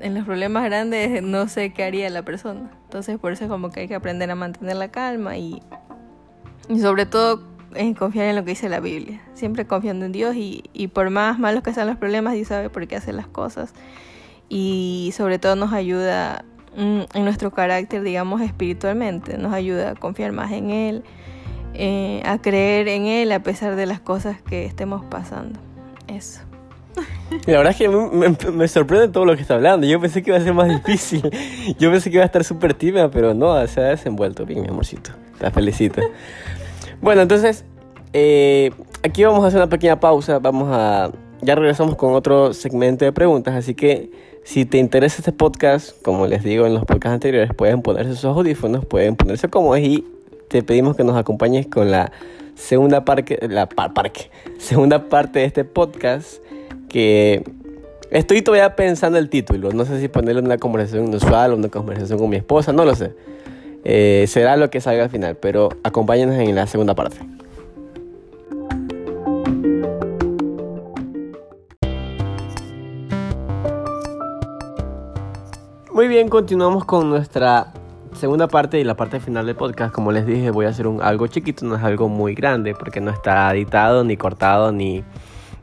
en 0.00 0.14
los 0.14 0.24
problemas 0.24 0.64
grandes 0.64 1.22
no 1.22 1.48
sé 1.48 1.72
qué 1.72 1.84
haría 1.84 2.10
la 2.10 2.22
persona. 2.22 2.70
Entonces 2.84 3.18
por 3.18 3.32
eso 3.32 3.44
es 3.44 3.50
como 3.50 3.70
que 3.70 3.80
hay 3.80 3.88
que 3.88 3.94
aprender 3.94 4.30
a 4.30 4.34
mantener 4.34 4.76
la 4.76 4.88
calma 4.88 5.36
y 5.38 5.62
y 6.68 6.80
sobre 6.80 7.06
todo 7.06 7.42
en 7.74 7.94
confiar 7.94 8.26
en 8.26 8.36
lo 8.36 8.44
que 8.44 8.50
dice 8.50 8.68
la 8.68 8.80
Biblia. 8.80 9.20
Siempre 9.34 9.66
confiando 9.66 10.06
en 10.06 10.12
Dios 10.12 10.34
y, 10.36 10.64
y 10.72 10.88
por 10.88 11.10
más 11.10 11.38
malos 11.38 11.62
que 11.62 11.72
sean 11.72 11.86
los 11.86 11.96
problemas, 11.96 12.34
Dios 12.34 12.48
sabe 12.48 12.70
por 12.70 12.86
qué 12.86 12.96
hace 12.96 13.12
las 13.12 13.26
cosas. 13.26 13.74
Y 14.48 15.12
sobre 15.16 15.38
todo 15.38 15.56
nos 15.56 15.72
ayuda 15.72 16.44
mm, 16.76 17.00
en 17.14 17.24
nuestro 17.24 17.50
carácter, 17.50 18.02
digamos, 18.02 18.40
espiritualmente. 18.40 19.38
Nos 19.38 19.52
ayuda 19.52 19.90
a 19.90 19.94
confiar 19.94 20.32
más 20.32 20.52
en 20.52 20.70
Él, 20.70 21.04
eh, 21.74 22.22
a 22.24 22.38
creer 22.38 22.88
en 22.88 23.06
Él 23.06 23.32
a 23.32 23.42
pesar 23.42 23.76
de 23.76 23.86
las 23.86 24.00
cosas 24.00 24.40
que 24.42 24.64
estemos 24.64 25.04
pasando. 25.04 25.58
Eso. 26.08 26.40
La 27.46 27.58
verdad 27.58 27.72
es 27.72 27.76
que 27.76 27.88
me, 27.88 28.36
me, 28.52 28.68
sorprende 28.68 29.08
todo 29.08 29.24
lo 29.24 29.34
que 29.34 29.42
está 29.42 29.54
hablando. 29.54 29.86
Yo 29.86 30.00
pensé 30.00 30.22
que 30.22 30.30
iba 30.30 30.38
a 30.38 30.42
ser 30.42 30.54
más 30.54 30.68
difícil. 30.84 31.22
Yo 31.78 31.90
pensé 31.90 32.10
que 32.10 32.16
iba 32.16 32.22
a 32.22 32.26
estar 32.26 32.44
súper 32.44 32.74
tímida, 32.74 33.10
pero 33.10 33.34
no, 33.34 33.66
se 33.66 33.80
ha 33.80 33.84
desenvuelto 33.84 34.46
bien, 34.46 34.62
mi 34.62 34.68
amorcito. 34.68 35.10
Te 35.38 35.50
felicito. 35.50 36.00
Bueno, 37.00 37.22
entonces, 37.22 37.64
eh, 38.12 38.70
aquí 39.02 39.24
vamos 39.24 39.44
a 39.44 39.48
hacer 39.48 39.58
una 39.58 39.68
pequeña 39.68 40.00
pausa. 40.00 40.38
Vamos 40.38 40.68
a. 40.70 41.10
Ya 41.42 41.54
regresamos 41.54 41.96
con 41.96 42.14
otro 42.14 42.54
segmento 42.54 43.04
de 43.04 43.12
preguntas. 43.12 43.54
Así 43.54 43.74
que, 43.74 44.10
si 44.44 44.64
te 44.64 44.78
interesa 44.78 45.16
este 45.18 45.32
podcast, 45.32 46.00
como 46.02 46.26
les 46.26 46.42
digo 46.42 46.66
en 46.66 46.74
los 46.74 46.84
podcasts 46.84 47.14
anteriores, 47.14 47.52
pueden 47.54 47.82
ponerse 47.82 48.14
sus 48.14 48.24
audífonos, 48.24 48.86
pueden 48.86 49.16
ponerse 49.16 49.48
cómodos 49.48 49.80
y 49.80 50.06
te 50.48 50.62
pedimos 50.62 50.96
que 50.96 51.04
nos 51.04 51.16
acompañes 51.16 51.66
con 51.66 51.90
la 51.90 52.12
segunda, 52.54 53.04
parque, 53.04 53.38
la 53.48 53.68
parque, 53.68 54.30
segunda 54.58 55.08
parte 55.08 55.40
de 55.40 55.44
este 55.44 55.64
podcast 55.64 56.40
estoy 58.10 58.42
todavía 58.42 58.74
pensando 58.76 59.18
el 59.18 59.28
título. 59.28 59.72
No 59.72 59.84
sé 59.84 60.00
si 60.00 60.08
ponerle 60.08 60.40
una 60.40 60.58
conversación 60.58 61.14
usual 61.14 61.52
o 61.52 61.56
una 61.56 61.68
conversación 61.68 62.18
con 62.18 62.30
mi 62.30 62.36
esposa, 62.36 62.72
no 62.72 62.84
lo 62.84 62.94
sé. 62.94 63.12
Eh, 63.84 64.24
será 64.26 64.56
lo 64.56 64.70
que 64.70 64.80
salga 64.80 65.04
al 65.04 65.10
final, 65.10 65.36
pero 65.36 65.68
acompáñenos 65.84 66.34
en 66.36 66.54
la 66.54 66.66
segunda 66.66 66.94
parte. 66.94 67.18
Muy 75.92 76.08
bien, 76.08 76.28
continuamos 76.28 76.84
con 76.84 77.08
nuestra 77.08 77.72
segunda 78.12 78.48
parte 78.48 78.78
y 78.80 78.84
la 78.84 78.96
parte 78.96 79.20
final 79.20 79.46
del 79.46 79.56
podcast. 79.56 79.94
Como 79.94 80.12
les 80.12 80.26
dije, 80.26 80.50
voy 80.50 80.66
a 80.66 80.70
hacer 80.70 80.86
un 80.86 81.00
algo 81.00 81.26
chiquito, 81.26 81.64
no 81.64 81.76
es 81.76 81.82
algo 81.82 82.08
muy 82.08 82.34
grande, 82.34 82.74
porque 82.74 83.00
no 83.00 83.10
está 83.10 83.50
editado, 83.54 84.04
ni 84.04 84.16
cortado, 84.16 84.72
ni, 84.72 85.04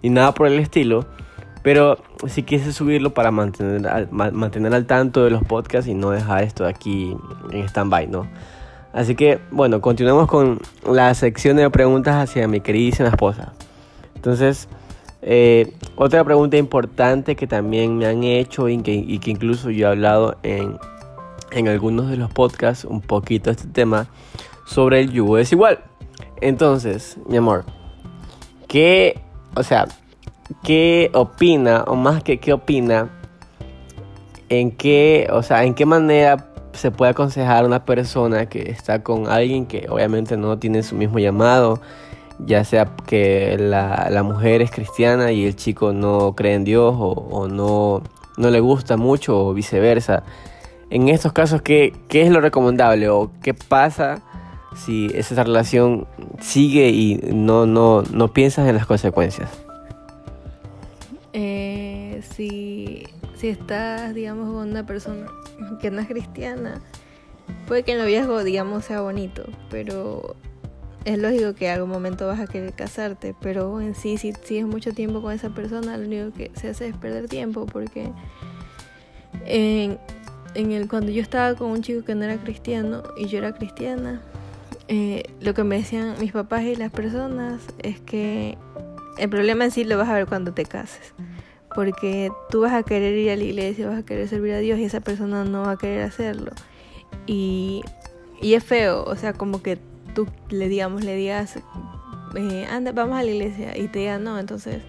ni 0.01 0.09
nada 0.09 0.33
por 0.33 0.47
el 0.47 0.57
estilo. 0.59 1.05
Pero 1.63 1.97
si 2.27 2.43
quise 2.43 2.73
subirlo 2.73 3.13
para 3.13 3.31
mantener 3.31 3.87
al, 3.87 4.09
mantener 4.11 4.73
al 4.73 4.85
tanto 4.85 5.23
de 5.23 5.31
los 5.31 5.43
podcasts 5.43 5.89
y 5.89 5.93
no 5.93 6.11
dejar 6.11 6.43
esto 6.43 6.65
aquí 6.65 7.15
en 7.51 7.63
stand-by, 7.63 8.07
¿no? 8.07 8.27
Así 8.91 9.15
que, 9.15 9.39
bueno, 9.49 9.81
continuamos 9.81 10.27
con 10.27 10.59
la 10.85 11.13
sección 11.15 11.55
de 11.57 11.67
preguntas 11.69 12.15
hacia 12.15 12.47
mi 12.47 12.59
queridísima 12.59 13.09
esposa. 13.09 13.53
Entonces, 14.13 14.67
eh, 15.21 15.73
otra 15.95 16.23
pregunta 16.23 16.57
importante 16.57 17.35
que 17.37 17.47
también 17.47 17.97
me 17.97 18.05
han 18.05 18.23
hecho 18.23 18.67
y 18.67 18.77
que, 18.81 18.93
y 18.93 19.19
que 19.19 19.31
incluso 19.31 19.69
yo 19.69 19.87
he 19.87 19.89
hablado 19.89 20.37
en, 20.43 20.77
en 21.51 21.69
algunos 21.69 22.09
de 22.09 22.17
los 22.17 22.29
podcasts 22.31 22.83
un 22.83 22.99
poquito 22.99 23.49
este 23.49 23.67
tema 23.67 24.07
sobre 24.65 24.99
el 24.99 25.11
yugo 25.11 25.37
desigual. 25.37 25.79
Entonces, 26.41 27.17
mi 27.27 27.37
amor, 27.37 27.63
¿qué, 28.67 29.21
o 29.55 29.63
sea, 29.63 29.87
qué 30.63 31.09
opina, 31.13 31.83
o 31.87 31.95
más 31.95 32.23
que 32.23 32.39
qué 32.39 32.53
opina, 32.53 33.09
en 34.49 34.71
qué, 34.71 35.27
o 35.31 35.43
sea, 35.43 35.63
en 35.63 35.73
qué 35.73 35.85
manera 35.85 36.53
se 36.73 36.91
puede 36.91 37.11
aconsejar 37.11 37.63
a 37.63 37.67
una 37.67 37.85
persona 37.85 38.47
que 38.47 38.69
está 38.69 39.03
con 39.03 39.27
alguien 39.27 39.65
que 39.65 39.87
obviamente 39.89 40.37
no 40.37 40.57
tiene 40.57 40.83
su 40.83 40.95
mismo 40.95 41.19
llamado, 41.19 41.79
ya 42.39 42.63
sea 42.63 42.89
que 43.05 43.57
la, 43.59 44.07
la 44.09 44.23
mujer 44.23 44.61
es 44.61 44.71
cristiana 44.71 45.31
y 45.31 45.45
el 45.45 45.55
chico 45.55 45.93
no 45.93 46.33
cree 46.35 46.55
en 46.55 46.63
Dios 46.63 46.95
o, 46.97 47.11
o, 47.11 47.47
no, 47.47 48.01
no 48.37 48.49
le 48.49 48.59
gusta 48.59 48.97
mucho 48.97 49.37
o 49.37 49.53
viceversa. 49.53 50.23
En 50.89 51.09
estos 51.09 51.31
casos, 51.31 51.61
¿qué, 51.61 51.93
¿qué 52.07 52.23
es 52.23 52.31
lo 52.31 52.41
recomendable 52.41 53.09
o 53.09 53.31
qué 53.41 53.53
pasa 53.53 54.21
si 54.75 55.09
esa 55.13 55.43
relación 55.43 56.07
sigue 56.39 56.89
y 56.89 57.15
no, 57.33 57.65
no, 57.65 58.01
no 58.01 58.33
piensas 58.33 58.67
en 58.67 58.75
las 58.75 58.85
consecuencias? 58.85 59.62
Eh, 61.33 62.21
si, 62.35 63.07
si 63.35 63.47
estás, 63.49 64.13
digamos, 64.13 64.45
con 64.45 64.69
una 64.69 64.85
persona 64.85 65.25
que 65.81 65.89
no 65.89 66.01
es 66.01 66.07
cristiana, 66.07 66.81
puede 67.67 67.83
que 67.83 67.93
el 67.93 67.99
noviazgo, 67.99 68.43
digamos, 68.43 68.85
sea 68.85 69.01
bonito, 69.01 69.43
pero 69.69 70.35
es 71.05 71.17
lógico 71.17 71.53
que 71.53 71.67
en 71.67 71.73
algún 71.73 71.89
momento 71.89 72.27
vas 72.27 72.39
a 72.39 72.47
querer 72.47 72.73
casarte, 72.73 73.35
pero 73.41 73.81
en 73.81 73.95
sí, 73.95 74.17
si 74.17 74.33
sigues 74.43 74.65
mucho 74.65 74.93
tiempo 74.93 75.21
con 75.21 75.33
esa 75.33 75.49
persona, 75.49 75.97
lo 75.97 76.05
único 76.05 76.37
que 76.37 76.51
se 76.55 76.69
hace 76.69 76.87
es 76.87 76.95
perder 76.95 77.27
tiempo, 77.27 77.65
porque 77.65 78.11
en, 79.45 79.97
en 80.55 80.71
el, 80.71 80.87
cuando 80.87 81.11
yo 81.11 81.21
estaba 81.21 81.55
con 81.55 81.71
un 81.71 81.81
chico 81.81 82.05
que 82.05 82.15
no 82.15 82.23
era 82.23 82.37
cristiano 82.37 83.03
y 83.17 83.25
yo 83.25 83.39
era 83.39 83.53
cristiana, 83.53 84.21
eh, 84.87 85.23
lo 85.41 85.53
que 85.53 85.63
me 85.63 85.77
decían 85.77 86.15
mis 86.19 86.31
papás 86.31 86.63
y 86.63 86.75
las 86.75 86.91
personas 86.91 87.61
es 87.79 87.99
que 88.01 88.57
el 89.17 89.29
problema 89.29 89.65
en 89.65 89.71
sí 89.71 89.83
lo 89.83 89.97
vas 89.97 90.09
a 90.09 90.13
ver 90.13 90.27
cuando 90.27 90.53
te 90.53 90.65
cases. 90.65 91.13
Porque 91.75 92.31
tú 92.49 92.61
vas 92.61 92.73
a 92.73 92.83
querer 92.83 93.15
ir 93.17 93.31
a 93.31 93.35
la 93.35 93.43
iglesia, 93.43 93.87
vas 93.87 93.99
a 93.99 94.05
querer 94.05 94.27
servir 94.27 94.53
a 94.53 94.59
Dios 94.59 94.79
y 94.79 94.83
esa 94.83 95.01
persona 95.01 95.43
no 95.43 95.63
va 95.63 95.71
a 95.71 95.77
querer 95.77 96.03
hacerlo. 96.03 96.51
Y, 97.25 97.81
y 98.41 98.53
es 98.53 98.63
feo, 98.63 99.03
o 99.03 99.15
sea, 99.15 99.33
como 99.33 99.63
que 99.63 99.79
tú 100.13 100.27
le 100.49 100.69
digamos, 100.69 101.03
le 101.03 101.15
digas, 101.15 101.57
eh, 102.35 102.67
anda, 102.69 102.91
vamos 102.91 103.17
a 103.17 103.23
la 103.23 103.31
iglesia 103.31 103.77
y 103.77 103.87
te 103.87 103.99
digan 103.99 104.23
no, 104.23 104.37
entonces 104.39 104.81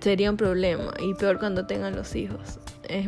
sería 0.00 0.30
un 0.30 0.36
problema. 0.36 0.92
Y 1.00 1.14
peor 1.14 1.38
cuando 1.38 1.66
tengan 1.66 1.96
los 1.96 2.14
hijos. 2.14 2.60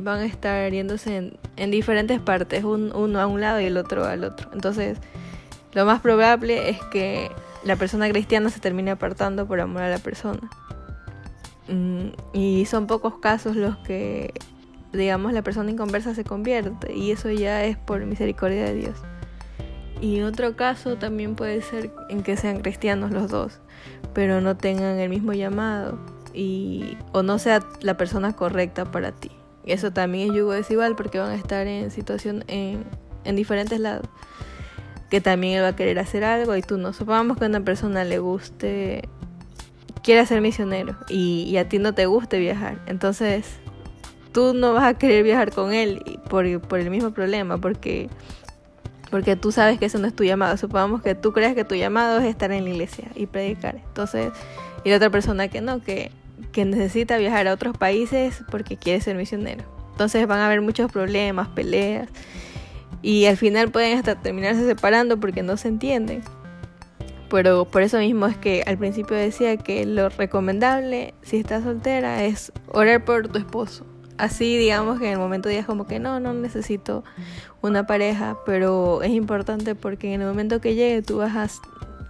van 0.03 0.21
a 0.21 0.27
estar 0.27 0.71
yéndose 0.73 1.17
en, 1.17 1.37
en 1.57 1.71
diferentes 1.71 2.21
partes, 2.21 2.65
uno 2.65 3.21
a 3.21 3.27
un 3.27 3.41
lado 3.41 3.61
y 3.61 3.67
el 3.67 3.77
otro 3.77 4.05
al 4.05 4.25
otro. 4.25 4.51
Entonces, 4.53 4.99
lo 5.73 5.85
más 5.85 6.01
probable 6.01 6.71
es 6.71 6.79
que 6.91 7.31
la 7.65 7.77
persona 7.77 8.09
cristiana 8.09 8.51
se 8.51 8.61
termine 8.61 8.91
apartando 8.91 9.47
por 9.47 9.61
amor 9.61 9.83
a 9.83 9.89
la 9.89 9.99
persona. 9.99 10.51
Mm, 11.69 12.09
y 12.33 12.67
son 12.67 12.87
pocos 12.87 13.19
casos 13.19 13.57
los 13.57 13.77
que, 13.79 14.33
digamos, 14.93 15.33
la 15.33 15.43
persona 15.43 15.71
inconversa 15.71 16.15
se 16.15 16.25
convierte. 16.25 16.95
Y 16.95 17.11
eso 17.13 17.31
ya 17.31 17.65
es 17.65 17.77
por 17.77 18.05
misericordia 18.07 18.65
de 18.65 18.75
Dios. 18.75 18.97
Y 20.01 20.23
otro 20.23 20.57
caso 20.57 20.97
también 20.97 21.35
puede 21.35 21.61
ser 21.61 21.91
en 22.09 22.23
que 22.23 22.37
sean 22.37 22.61
cristianos 22.61 23.11
los 23.11 23.31
dos, 23.31 23.61
pero 24.15 24.41
no 24.41 24.57
tengan 24.57 24.99
el 24.99 25.11
mismo 25.11 25.35
llamado 25.35 25.99
y 26.33 26.97
o 27.13 27.23
no 27.23 27.39
sea 27.39 27.63
la 27.83 27.99
persona 27.99 28.35
correcta 28.35 28.91
para 28.91 29.13
ti. 29.13 29.31
Eso 29.67 29.93
también 29.93 30.31
es 30.31 30.37
yugo 30.37 30.53
desigual 30.53 30.97
porque 30.97 31.19
van 31.19 31.33
a 31.33 31.35
estar 31.35 31.67
en 31.67 31.91
situación 31.91 32.45
en 32.49 33.37
diferentes 33.37 33.79
lados. 33.79 34.09
Que 35.11 35.21
también 35.21 35.59
él 35.59 35.63
va 35.65 35.69
a 35.69 35.77
querer 35.77 35.99
hacer 35.99 36.25
algo 36.25 36.57
y 36.57 36.63
tú 36.63 36.79
no. 36.79 36.93
Supongamos 36.93 37.37
que 37.37 37.47
una 37.47 37.61
persona 37.61 38.05
le 38.05 38.19
guste, 38.19 39.09
quiera 40.03 40.25
ser 40.25 40.41
misionero 40.41 40.97
y, 41.09 41.45
y 41.49 41.57
a 41.57 41.69
ti 41.69 41.79
no 41.79 41.95
te 41.95 42.07
guste 42.07 42.39
viajar. 42.39 42.81
Entonces 42.87 43.59
tú 44.33 44.55
no 44.55 44.73
vas 44.73 44.85
a 44.85 44.95
querer 44.95 45.25
viajar 45.25 45.53
con 45.53 45.73
él 45.73 46.03
por, 46.29 46.61
por 46.61 46.79
el 46.79 46.91
mismo 46.91 47.11
problema 47.11 47.59
porque 47.59 48.09
porque 49.11 49.35
tú 49.35 49.51
sabes 49.51 49.79
que 49.79 49.87
eso 49.87 49.99
no 49.99 50.07
es 50.07 50.15
tu 50.15 50.25
llamado. 50.25 50.57
Supongamos 50.57 51.03
que 51.03 51.15
tú 51.15 51.33
crees 51.33 51.55
que 51.55 51.65
tu 51.65 51.75
llamado 51.75 52.21
es 52.21 52.27
estar 52.27 52.53
en 52.53 52.65
la 52.65 52.71
iglesia 52.71 53.09
y 53.17 53.27
predicar. 53.27 53.75
Entonces, 53.75 54.33
y 54.85 54.91
la 54.91 54.97
otra 54.97 55.11
persona 55.11 55.49
que 55.49 55.61
no, 55.61 55.83
que, 55.83 56.13
que 56.53 56.65
necesita 56.65 57.19
viajar 57.19 57.49
a 57.49 57.53
otros 57.53 57.77
países 57.77 58.45
porque 58.51 58.77
quiere 58.77 59.01
ser 59.01 59.17
misionero. 59.17 59.65
Entonces 59.91 60.27
van 60.27 60.39
a 60.39 60.47
haber 60.47 60.61
muchos 60.61 60.91
problemas, 60.93 61.49
peleas. 61.49 62.09
Y 63.03 63.27
al 63.27 63.37
final 63.37 63.71
pueden 63.71 63.97
hasta 63.99 64.15
terminarse 64.17 64.67
separando 64.67 65.19
porque 65.19 65.43
no 65.43 65.57
se 65.57 65.69
entienden. 65.69 66.23
Pero 67.31 67.65
por 67.65 67.83
eso 67.83 67.99
mismo 67.99 68.27
es 68.27 68.37
que 68.37 68.63
al 68.67 68.77
principio 68.77 69.17
decía 69.17 69.57
que 69.57 69.87
lo 69.87 70.09
recomendable 70.09 71.15
si 71.23 71.37
estás 71.39 71.63
soltera 71.63 72.25
es 72.25 72.53
orar 72.69 73.05
por 73.05 73.29
tu 73.29 73.39
esposo 73.39 73.87
así 74.21 74.57
digamos 74.59 75.01
que 75.01 75.07
en 75.07 75.13
el 75.13 75.19
momento 75.19 75.49
digas 75.49 75.67
como 75.67 75.87
que 75.87 75.99
no, 75.99 76.21
no 76.21 76.33
necesito 76.35 77.03
una 77.63 77.87
pareja, 77.87 78.39
pero 78.47 79.03
es 79.03 79.11
importante 79.11 79.75
porque 79.75 80.15
en 80.15 80.21
el 80.21 80.29
momento 80.29 80.61
que 80.61 80.75
llegue 80.75 81.03
tú 81.03 81.19
vas 81.19 81.37
a, 81.37 81.49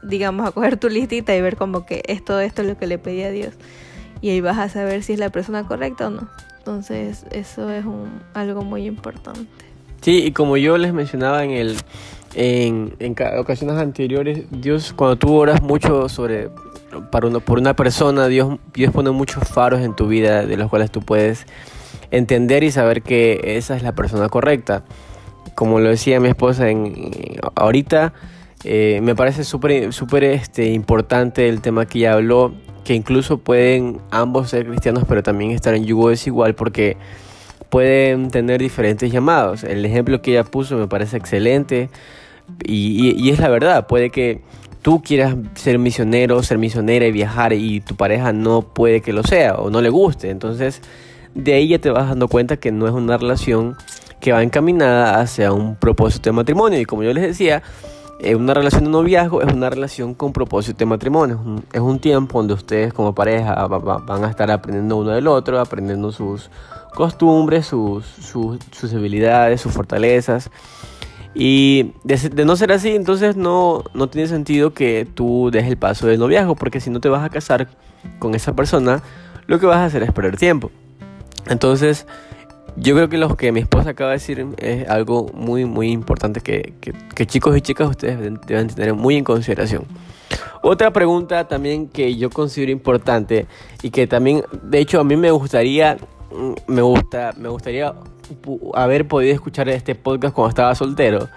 digamos, 0.02 0.46
a 0.46 0.52
coger 0.52 0.76
tu 0.76 0.88
listita 0.88 1.34
y 1.34 1.40
ver 1.40 1.56
como 1.56 1.86
que 1.86 2.02
esto, 2.06 2.38
esto 2.40 2.62
es 2.62 2.68
lo 2.68 2.78
que 2.78 2.86
le 2.86 2.98
pedí 2.98 3.22
a 3.22 3.30
Dios. 3.30 3.54
Y 4.20 4.30
ahí 4.30 4.40
vas 4.40 4.58
a 4.58 4.68
saber 4.68 5.02
si 5.02 5.14
es 5.14 5.18
la 5.18 5.30
persona 5.30 5.66
correcta 5.66 6.08
o 6.08 6.10
no. 6.10 6.28
Entonces 6.58 7.24
eso 7.30 7.70
es 7.70 7.84
algo 8.34 8.62
muy 8.62 8.86
importante. 8.86 9.69
Sí, 10.00 10.24
y 10.24 10.32
como 10.32 10.56
yo 10.56 10.78
les 10.78 10.92
mencionaba 10.92 11.44
en 11.44 11.50
el 11.50 11.76
en, 12.34 12.94
en 13.00 13.16
ocasiones 13.38 13.76
anteriores, 13.76 14.44
Dios 14.50 14.92
cuando 14.94 15.16
tú 15.16 15.34
oras 15.34 15.62
mucho 15.62 16.08
sobre 16.08 16.50
para 17.10 17.26
uno, 17.26 17.40
por 17.40 17.58
una 17.58 17.74
persona, 17.74 18.26
Dios, 18.28 18.58
Dios 18.74 18.92
pone 18.92 19.10
muchos 19.10 19.46
faros 19.48 19.80
en 19.80 19.94
tu 19.94 20.08
vida 20.08 20.44
de 20.46 20.56
los 20.56 20.68
cuales 20.70 20.90
tú 20.90 21.00
puedes 21.00 21.46
entender 22.10 22.64
y 22.64 22.70
saber 22.70 23.02
que 23.02 23.40
esa 23.56 23.76
es 23.76 23.82
la 23.82 23.92
persona 23.92 24.28
correcta. 24.28 24.84
Como 25.54 25.80
lo 25.80 25.88
decía 25.88 26.20
mi 26.20 26.28
esposa 26.28 26.68
en, 26.70 27.12
ahorita, 27.54 28.12
eh, 28.64 29.00
me 29.02 29.14
parece 29.14 29.44
súper 29.44 29.92
super, 29.92 30.24
este, 30.24 30.66
importante 30.66 31.48
el 31.48 31.60
tema 31.60 31.86
que 31.86 32.00
ella 32.00 32.14
habló, 32.14 32.52
que 32.84 32.94
incluso 32.94 33.38
pueden 33.38 34.00
ambos 34.10 34.50
ser 34.50 34.66
cristianos, 34.66 35.04
pero 35.08 35.22
también 35.22 35.50
estar 35.52 35.74
en 35.74 35.84
yugo 35.84 36.08
desigual, 36.08 36.54
porque 36.54 36.96
pueden 37.70 38.30
tener 38.30 38.60
diferentes 38.60 39.10
llamados. 39.10 39.64
El 39.64 39.84
ejemplo 39.84 40.20
que 40.20 40.32
ella 40.32 40.44
puso 40.44 40.76
me 40.76 40.88
parece 40.88 41.16
excelente 41.16 41.88
y, 42.64 43.14
y 43.16 43.30
es 43.30 43.38
la 43.38 43.48
verdad, 43.48 43.86
puede 43.86 44.10
que 44.10 44.42
tú 44.82 45.02
quieras 45.02 45.36
ser 45.54 45.78
misionero, 45.78 46.42
ser 46.42 46.58
misionera 46.58 47.06
y 47.06 47.12
viajar 47.12 47.52
y 47.52 47.80
tu 47.80 47.96
pareja 47.96 48.32
no 48.32 48.62
puede 48.62 49.00
que 49.00 49.12
lo 49.12 49.22
sea 49.22 49.54
o 49.54 49.70
no 49.70 49.80
le 49.80 49.88
guste. 49.88 50.30
Entonces, 50.30 50.82
de 51.34 51.54
ahí 51.54 51.68
ya 51.68 51.78
te 51.78 51.90
vas 51.90 52.08
dando 52.08 52.28
cuenta 52.28 52.56
que 52.56 52.72
no 52.72 52.86
es 52.86 52.92
una 52.92 53.16
relación 53.16 53.76
que 54.20 54.32
va 54.32 54.42
encaminada 54.42 55.20
hacia 55.20 55.52
un 55.52 55.76
propósito 55.76 56.30
de 56.30 56.32
matrimonio. 56.32 56.80
Y 56.80 56.84
como 56.84 57.02
yo 57.02 57.12
les 57.12 57.24
decía, 57.24 57.62
eh, 58.20 58.34
una 58.34 58.52
relación 58.52 58.84
de 58.84 58.90
noviazgo 58.90 59.42
es 59.42 59.52
una 59.52 59.70
relación 59.70 60.14
con 60.14 60.32
propósito 60.32 60.78
de 60.78 60.86
matrimonio. 60.86 61.40
Es 61.72 61.80
un, 61.80 61.98
tiempo 61.98 62.38
donde 62.38 62.54
ustedes 62.54 62.92
como 62.92 63.14
pareja 63.14 63.66
van 63.66 64.24
a 64.24 64.28
estar 64.28 64.50
aprendiendo 64.50 64.96
uno 64.96 65.10
del 65.10 65.26
otro, 65.26 65.58
aprendiendo 65.58 66.12
sus 66.12 66.50
costumbres, 66.94 67.66
sus, 67.66 68.04
sus, 68.04 68.58
sus 68.72 68.92
habilidades, 68.92 69.60
sus 69.60 69.72
fortalezas. 69.72 70.50
Y 71.34 71.92
de, 72.02 72.44
no 72.44 72.56
ser 72.56 72.72
así, 72.72 72.90
entonces 72.90 73.36
no, 73.36 73.84
no 73.94 74.08
tiene 74.08 74.28
sentido 74.28 74.74
que 74.74 75.06
tú 75.14 75.50
dejes 75.52 75.70
el 75.70 75.76
paso 75.76 76.06
del 76.06 76.18
noviazgo, 76.18 76.56
porque 76.56 76.80
si 76.80 76.90
no 76.90 77.00
te 77.00 77.08
vas 77.08 77.24
a 77.24 77.30
casar 77.30 77.68
con 78.18 78.34
esa 78.34 78.54
persona, 78.54 79.02
lo 79.46 79.60
que 79.60 79.66
vas 79.66 79.78
a 79.78 79.84
hacer 79.84 80.02
es 80.02 80.12
perder 80.12 80.36
tiempo. 80.36 80.70
Entonces, 81.48 82.06
yo 82.76 82.94
creo 82.94 83.08
que 83.08 83.18
lo 83.18 83.36
que 83.36 83.52
mi 83.52 83.60
esposa 83.60 83.90
acaba 83.90 84.10
de 84.10 84.16
decir 84.16 84.46
es 84.58 84.88
algo 84.88 85.30
muy, 85.34 85.64
muy 85.64 85.90
importante 85.90 86.40
que, 86.40 86.74
chicos 87.26 87.56
y 87.56 87.60
chicas 87.60 87.88
ustedes 87.88 88.18
deben 88.46 88.68
tener 88.68 88.94
muy 88.94 89.16
en 89.16 89.24
consideración. 89.24 89.84
Otra 90.62 90.92
pregunta 90.92 91.48
también 91.48 91.88
que 91.88 92.16
yo 92.16 92.30
considero 92.30 92.70
importante 92.70 93.46
y 93.82 93.90
que 93.90 94.06
también, 94.06 94.42
de 94.62 94.78
hecho, 94.78 95.00
a 95.00 95.04
mí 95.04 95.16
me 95.16 95.30
gustaría, 95.30 95.96
me 96.66 96.82
gusta, 96.82 97.32
me 97.36 97.48
gustaría 97.48 97.94
haber 98.74 99.08
podido 99.08 99.34
escuchar 99.34 99.68
este 99.68 99.94
podcast 99.94 100.34
cuando 100.34 100.50
estaba 100.50 100.74
soltero 100.74 101.28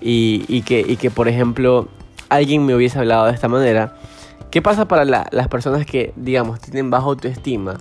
y, 0.00 0.62
que, 0.62 0.80
y 0.80 0.96
que, 0.96 1.10
por 1.10 1.28
ejemplo, 1.28 1.88
alguien 2.28 2.64
me 2.66 2.74
hubiese 2.74 2.98
hablado 2.98 3.26
de 3.26 3.32
esta 3.32 3.48
manera. 3.48 3.96
¿Qué 4.50 4.60
pasa 4.60 4.86
para 4.86 5.04
las 5.04 5.48
personas 5.48 5.86
que, 5.86 6.12
digamos, 6.16 6.60
tienen 6.60 6.90
baja 6.90 7.06
autoestima? 7.06 7.78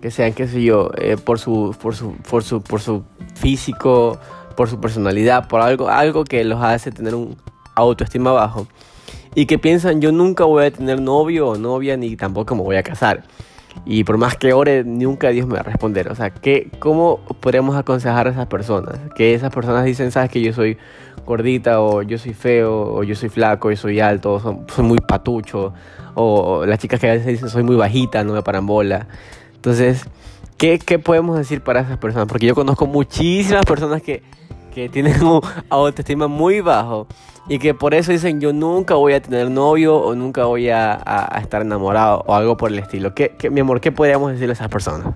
que 0.00 0.10
sean, 0.10 0.32
qué 0.32 0.48
sé 0.48 0.62
yo, 0.62 0.90
eh, 0.96 1.16
por, 1.16 1.38
su, 1.38 1.76
por, 1.80 1.94
su, 1.94 2.12
por, 2.28 2.42
su, 2.42 2.62
por 2.62 2.80
su 2.80 3.04
físico, 3.34 4.18
por 4.56 4.68
su 4.68 4.80
personalidad, 4.80 5.48
por 5.48 5.60
algo, 5.60 5.88
algo 5.88 6.24
que 6.24 6.42
los 6.44 6.62
hace 6.62 6.90
tener 6.90 7.14
un 7.14 7.36
autoestima 7.74 8.32
bajo. 8.32 8.66
Y 9.34 9.46
que 9.46 9.58
piensan, 9.58 10.00
yo 10.00 10.10
nunca 10.10 10.44
voy 10.44 10.64
a 10.64 10.70
tener 10.70 11.00
novio 11.00 11.48
o 11.48 11.56
novia, 11.56 11.96
ni 11.96 12.16
tampoco 12.16 12.54
me 12.54 12.62
voy 12.62 12.76
a 12.76 12.82
casar. 12.82 13.24
Y 13.84 14.04
por 14.04 14.18
más 14.18 14.36
que 14.36 14.52
ore, 14.52 14.84
nunca 14.84 15.28
Dios 15.30 15.46
me 15.46 15.54
va 15.54 15.60
a 15.60 15.64
responder. 15.64 16.08
O 16.08 16.14
sea, 16.14 16.30
¿qué, 16.30 16.70
¿cómo 16.78 17.20
podemos 17.40 17.76
aconsejar 17.76 18.26
a 18.26 18.30
esas 18.30 18.46
personas? 18.46 18.98
Que 19.14 19.34
esas 19.34 19.52
personas 19.52 19.84
dicen, 19.84 20.10
sabes 20.10 20.30
que 20.30 20.40
yo 20.40 20.52
soy 20.52 20.76
gordita, 21.24 21.80
o 21.80 22.02
yo 22.02 22.18
soy 22.18 22.34
feo, 22.34 22.94
o 22.94 23.02
yo 23.02 23.14
soy 23.14 23.28
flaco, 23.28 23.70
yo 23.70 23.76
soy 23.76 24.00
alto, 24.00 24.34
o 24.34 24.64
soy 24.68 24.84
muy 24.84 24.98
patucho, 24.98 25.72
o 26.14 26.64
las 26.66 26.78
chicas 26.78 27.00
que 27.00 27.08
a 27.08 27.12
veces 27.12 27.26
dicen, 27.26 27.48
soy 27.48 27.62
muy 27.62 27.76
bajita, 27.76 28.24
no 28.24 28.32
me 28.32 28.42
paran 28.42 28.66
bola. 28.66 29.06
Entonces, 29.54 30.04
¿qué, 30.56 30.78
¿qué, 30.78 30.98
podemos 30.98 31.36
decir 31.36 31.62
para 31.62 31.80
esas 31.80 31.98
personas? 31.98 32.28
Porque 32.28 32.46
yo 32.46 32.54
conozco 32.54 32.86
muchísimas 32.86 33.64
personas 33.64 34.02
que, 34.02 34.22
que 34.74 34.88
tienen 34.88 35.22
un 35.24 35.40
autoestima 35.70 36.26
muy 36.26 36.60
bajo 36.60 37.06
y 37.48 37.58
que 37.58 37.74
por 37.74 37.94
eso 37.94 38.12
dicen 38.12 38.40
yo 38.40 38.52
nunca 38.52 38.94
voy 38.94 39.14
a 39.14 39.22
tener 39.22 39.50
novio 39.50 39.96
o 39.96 40.14
nunca 40.14 40.44
voy 40.44 40.68
a, 40.68 41.30
estar 41.42 41.62
enamorado 41.62 42.22
o 42.26 42.34
algo 42.34 42.56
por 42.56 42.70
el 42.70 42.78
estilo. 42.78 43.14
¿Qué, 43.14 43.34
¿Qué, 43.38 43.50
mi 43.50 43.60
amor, 43.60 43.80
qué 43.80 43.92
podríamos 43.92 44.32
decirle 44.32 44.52
a 44.52 44.54
esas 44.54 44.68
personas? 44.68 45.14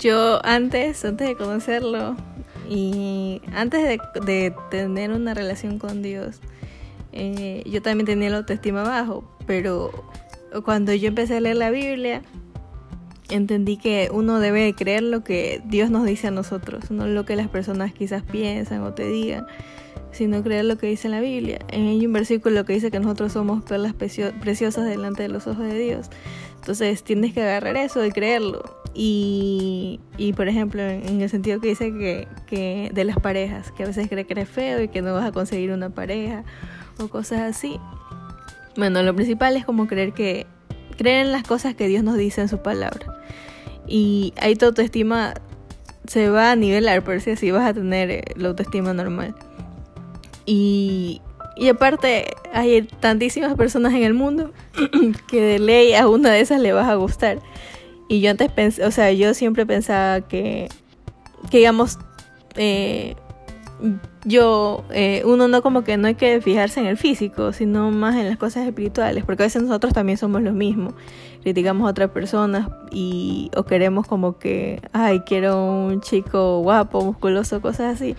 Yo 0.00 0.44
antes, 0.44 1.04
antes 1.04 1.28
de 1.28 1.36
conocerlo 1.36 2.16
y 2.68 3.40
antes 3.54 3.82
de, 3.82 3.98
de 4.24 4.54
tener 4.70 5.10
una 5.10 5.32
relación 5.32 5.78
con 5.78 6.02
Dios, 6.02 6.40
eh, 7.12 7.62
yo 7.64 7.80
también 7.80 8.04
tenía 8.04 8.28
la 8.28 8.36
autoestima 8.36 8.82
bajo, 8.82 9.24
pero 9.46 9.90
cuando 10.64 10.92
yo 10.92 11.08
empecé 11.08 11.38
a 11.38 11.40
leer 11.40 11.56
la 11.56 11.70
Biblia, 11.70 12.22
entendí 13.30 13.78
que 13.78 14.10
uno 14.12 14.38
debe 14.38 14.74
creer 14.74 15.02
lo 15.02 15.24
que 15.24 15.62
Dios 15.64 15.90
nos 15.90 16.04
dice 16.04 16.28
a 16.28 16.30
nosotros, 16.30 16.90
no 16.90 17.06
lo 17.06 17.24
que 17.24 17.34
las 17.34 17.48
personas 17.48 17.94
quizás 17.94 18.22
piensan 18.22 18.82
o 18.82 18.92
te 18.92 19.08
digan, 19.08 19.46
sino 20.16 20.42
creer 20.42 20.64
lo 20.64 20.78
que 20.78 20.86
dice 20.86 21.08
la 21.08 21.20
Biblia. 21.20 21.58
Hay 21.72 22.06
un 22.06 22.12
versículo 22.12 22.64
que 22.64 22.72
dice 22.72 22.90
que 22.90 22.98
nosotros 22.98 23.32
somos 23.32 23.62
perlas 23.64 23.94
preciosas 23.94 24.84
delante 24.84 25.22
de 25.22 25.28
los 25.28 25.46
ojos 25.46 25.64
de 25.64 25.78
Dios. 25.78 26.10
Entonces 26.56 27.04
tienes 27.04 27.32
que 27.34 27.42
agarrar 27.42 27.76
eso 27.76 28.04
y 28.04 28.10
creerlo. 28.10 28.64
Y, 28.94 30.00
y 30.16 30.32
por 30.32 30.48
ejemplo, 30.48 30.82
en, 30.82 31.20
el 31.20 31.28
sentido 31.28 31.60
que 31.60 31.68
dice 31.68 31.92
que, 31.92 32.26
que 32.46 32.90
de 32.94 33.04
las 33.04 33.18
parejas, 33.18 33.70
que 33.72 33.82
a 33.82 33.86
veces 33.86 34.08
cree 34.08 34.24
que 34.24 34.32
eres 34.32 34.48
feo 34.48 34.82
y 34.82 34.88
que 34.88 35.02
no 35.02 35.12
vas 35.12 35.26
a 35.26 35.32
conseguir 35.32 35.70
una 35.70 35.90
pareja 35.90 36.44
o 36.98 37.08
cosas 37.08 37.40
así. 37.40 37.78
Bueno, 38.76 39.02
lo 39.02 39.14
principal 39.14 39.56
es 39.56 39.64
como 39.64 39.86
creer 39.86 40.12
que 40.12 40.46
creer 40.96 41.26
en 41.26 41.32
las 41.32 41.42
cosas 41.42 41.74
que 41.74 41.88
Dios 41.88 42.02
nos 42.02 42.16
dice 42.16 42.40
en 42.40 42.48
su 42.48 42.62
palabra. 42.62 43.20
Y 43.86 44.32
ahí 44.38 44.56
tu 44.56 44.66
autoestima 44.66 45.34
se 46.06 46.30
va 46.30 46.52
a 46.52 46.56
nivelar, 46.56 47.04
por 47.04 47.20
si 47.20 47.30
así 47.30 47.50
vas 47.50 47.68
a 47.68 47.74
tener 47.74 48.10
eh, 48.10 48.24
la 48.36 48.48
autoestima 48.48 48.92
normal. 48.92 49.34
Y, 50.46 51.20
y 51.56 51.68
aparte, 51.68 52.34
hay 52.52 52.82
tantísimas 52.82 53.54
personas 53.54 53.92
en 53.92 54.04
el 54.04 54.14
mundo 54.14 54.52
que 55.28 55.40
de 55.40 55.58
ley 55.58 55.94
a 55.94 56.08
una 56.08 56.30
de 56.30 56.40
esas 56.40 56.60
le 56.60 56.72
vas 56.72 56.88
a 56.88 56.94
gustar. 56.94 57.40
Y 58.08 58.20
yo 58.20 58.30
antes 58.30 58.50
pensé, 58.52 58.84
o 58.84 58.90
sea, 58.90 59.12
yo 59.12 59.34
siempre 59.34 59.66
pensaba 59.66 60.20
que, 60.20 60.68
que 61.50 61.58
digamos, 61.58 61.98
eh, 62.54 63.16
yo, 64.24 64.84
eh, 64.90 65.22
uno 65.24 65.48
no 65.48 65.62
como 65.62 65.84
que 65.84 65.96
no 65.96 66.08
hay 66.08 66.14
que 66.14 66.40
fijarse 66.40 66.80
en 66.80 66.86
el 66.86 66.96
físico, 66.96 67.52
sino 67.52 67.90
más 67.90 68.16
en 68.16 68.28
las 68.28 68.38
cosas 68.38 68.66
espirituales, 68.66 69.24
porque 69.24 69.42
a 69.42 69.46
veces 69.46 69.62
nosotros 69.62 69.92
también 69.92 70.18
somos 70.18 70.42
lo 70.42 70.52
mismo, 70.52 70.94
criticamos 71.42 71.86
a 71.86 71.90
otras 71.90 72.10
personas 72.10 72.68
y 72.90 73.50
o 73.56 73.64
queremos 73.64 74.06
como 74.06 74.38
que, 74.38 74.80
ay, 74.92 75.20
quiero 75.20 75.64
un 75.64 76.00
chico 76.00 76.60
guapo, 76.60 77.04
musculoso, 77.04 77.60
cosas 77.60 77.96
así, 77.96 78.16